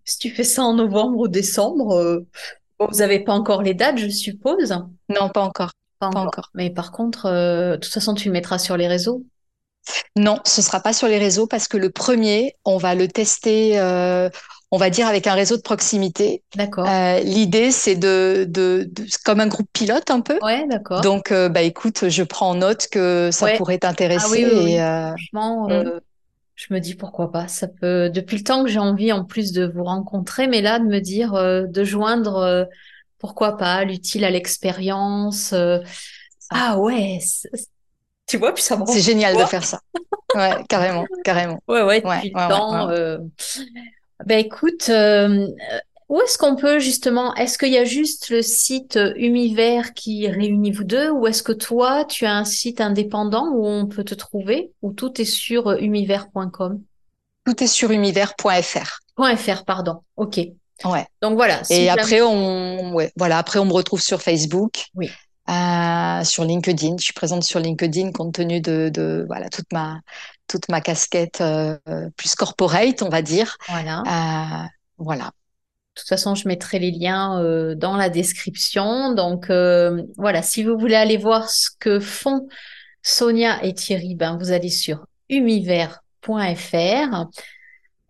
[0.04, 2.24] Si tu fais ça en novembre ou décembre,
[2.78, 4.76] vous n'avez pas encore les dates, je suppose?
[5.08, 5.72] Non, pas encore.
[6.00, 6.22] Pas encore.
[6.22, 6.50] Pas encore.
[6.54, 9.24] Mais par contre, euh, de toute façon, tu le mettras sur les réseaux
[10.16, 13.78] Non, ce sera pas sur les réseaux parce que le premier, on va le tester,
[13.78, 14.28] euh,
[14.70, 16.42] on va dire avec un réseau de proximité.
[16.56, 16.86] D'accord.
[16.88, 20.38] Euh, L'idée, c'est de, de, de, comme un groupe pilote un peu.
[20.42, 21.00] Ouais, d'accord.
[21.00, 23.56] Donc, euh, bah écoute, je prends en note que ça Ouais.
[23.56, 24.26] pourrait t'intéresser.
[24.26, 24.72] Ah oui, oui, oui.
[24.74, 26.00] et, euh, Franchement, mm.
[26.56, 27.48] je me dis pourquoi pas.
[27.48, 28.10] Ça peut.
[28.10, 31.00] Depuis le temps que j'ai envie en plus de vous rencontrer, mais là de me
[31.00, 32.66] dire de joindre,
[33.20, 35.52] pourquoi pas, l'utile à l'expérience.
[35.52, 35.78] euh,
[36.50, 37.18] Ah ouais,
[38.26, 39.48] tu vois, puis ça me C'est génial de fort.
[39.48, 39.80] faire ça.
[40.34, 41.58] Ouais, carrément, carrément.
[41.68, 42.88] Ouais, ouais, Ouais, ouais, temps.
[42.88, 42.94] ouais.
[42.98, 43.18] euh,
[44.26, 45.48] Ben écoute, euh,
[46.08, 50.72] où est-ce qu'on peut justement, est-ce qu'il y a juste le site Univers qui réunit
[50.72, 54.14] vous deux, ou est-ce que toi, tu as un site indépendant où on peut te
[54.14, 56.82] trouver, ou tout est sur univers.com?
[57.44, 57.90] Tout est sur.
[59.16, 60.02] Point .fr, pardon.
[60.16, 60.40] Ok.
[60.84, 61.06] Ouais.
[61.22, 65.10] Donc voilà, si Et après, on, ouais, voilà, après, on me retrouve sur Facebook, Oui,
[65.48, 66.96] euh, sur LinkedIn.
[66.98, 70.00] Je suis présente sur LinkedIn compte tenu de, de voilà, toute ma,
[70.46, 71.76] toute ma casquette euh,
[72.16, 73.56] plus corporate, on va dire.
[73.68, 74.02] voilà.
[74.06, 74.68] Euh,
[74.98, 75.24] voilà.
[75.24, 79.12] De toute façon, je mettrai les liens dans la description.
[79.12, 79.46] Donc
[80.16, 82.48] voilà, si vous voulez aller voir ce que font
[83.02, 87.26] Sonia et Thierry, ben vous allez sur univers.fr.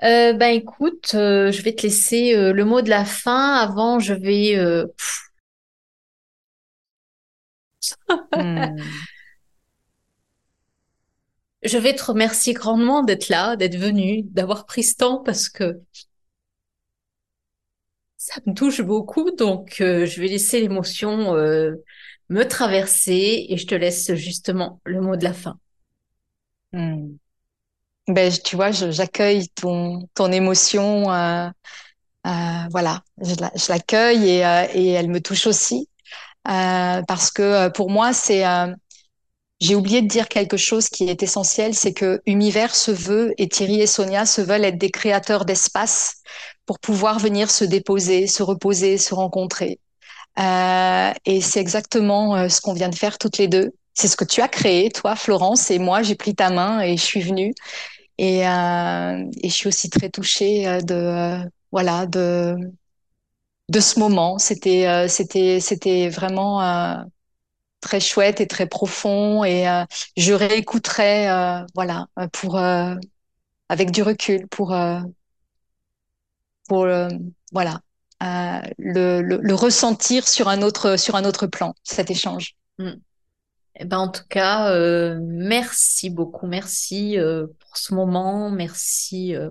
[0.02, 3.54] Euh, ben écoute, euh, je vais te laisser euh, le mot de la fin.
[3.56, 4.56] Avant, je vais
[8.34, 8.78] Hmm.
[11.62, 15.80] je vais te remercier grandement d'être là, d'être venu, d'avoir pris ce temps parce que
[18.16, 19.30] ça me touche beaucoup.
[19.32, 21.34] Donc je vais laisser l'émotion
[22.30, 25.58] me traverser et je te laisse justement le mot de la fin.
[26.72, 27.19] Hmm.
[28.14, 31.10] Ben, tu vois, j'accueille ton, ton émotion.
[31.12, 31.48] euh,
[32.26, 32.30] euh,
[32.70, 35.88] voilà, je la- je l'accueille et, euh, et elle me touche aussi.
[36.44, 38.44] Parce que pour moi, c'est,
[39.60, 43.48] j'ai oublié de dire quelque chose qui est essentiel, c'est que Univers se veut et
[43.48, 46.16] Thierry et Sonia se veulent être des créateurs d'espace
[46.66, 49.78] pour pouvoir venir se déposer, se reposer, se rencontrer.
[51.24, 53.72] Et c'est exactement ce qu'on vient de faire toutes les deux.
[53.94, 56.96] C'est ce que tu as créé, toi, Florence, et moi, j'ai pris ta main et
[56.96, 57.52] je suis venue.
[58.20, 61.38] Et, euh, et je suis aussi très touchée euh, de, euh,
[61.72, 62.54] voilà, de,
[63.80, 64.36] ce moment.
[64.36, 65.08] C'était,
[66.10, 67.06] vraiment
[67.80, 69.42] très chouette et très profond.
[69.42, 69.64] Et
[70.18, 74.76] je réécouterai, voilà, pour, avec du recul, pour,
[76.68, 77.80] voilà,
[78.20, 82.54] le, ressentir sur un autre, sur un autre plan, cet échange.
[82.78, 82.96] Mm.
[83.76, 89.50] Eh ben, en tout cas, euh, merci beaucoup, merci euh, pour ce moment, merci, euh,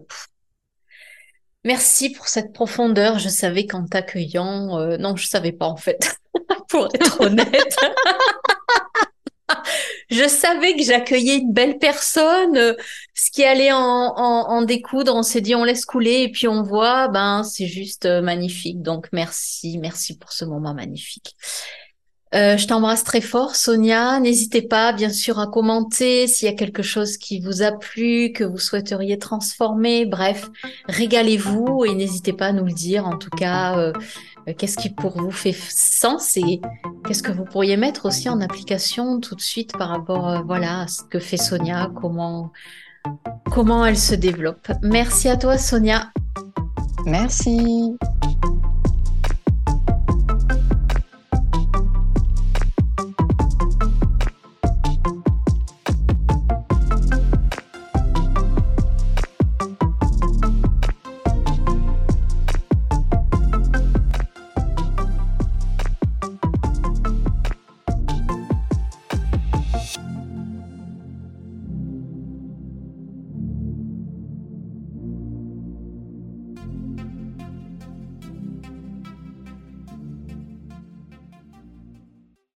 [1.63, 3.17] merci pour cette profondeur.
[3.17, 6.17] Je savais qu'en t'accueillant, non, je savais pas en fait,
[6.69, 7.75] pour être honnête.
[10.11, 12.75] Je savais que j'accueillais une belle personne,
[13.13, 16.63] ce qui allait en, en, découdre, on s'est dit on laisse couler et puis on
[16.63, 18.81] voit, ben c'est juste magnifique.
[18.81, 21.35] Donc merci, merci pour ce moment magnifique.
[22.35, 24.19] Euh, je t'embrasse très fort, Sonia.
[24.19, 28.31] N'hésitez pas, bien sûr, à commenter s'il y a quelque chose qui vous a plu,
[28.33, 30.05] que vous souhaiteriez transformer.
[30.05, 30.49] Bref,
[30.87, 33.07] régalez-vous et n'hésitez pas à nous le dire.
[33.07, 33.93] En tout cas, euh,
[34.57, 36.61] qu'est-ce qui pour vous fait sens et
[37.07, 40.81] qu'est-ce que vous pourriez mettre aussi en application tout de suite par rapport, euh, voilà,
[40.81, 42.51] à ce que fait Sonia, comment
[43.51, 44.67] comment elle se développe.
[44.81, 46.11] Merci à toi, Sonia.
[47.05, 47.97] Merci.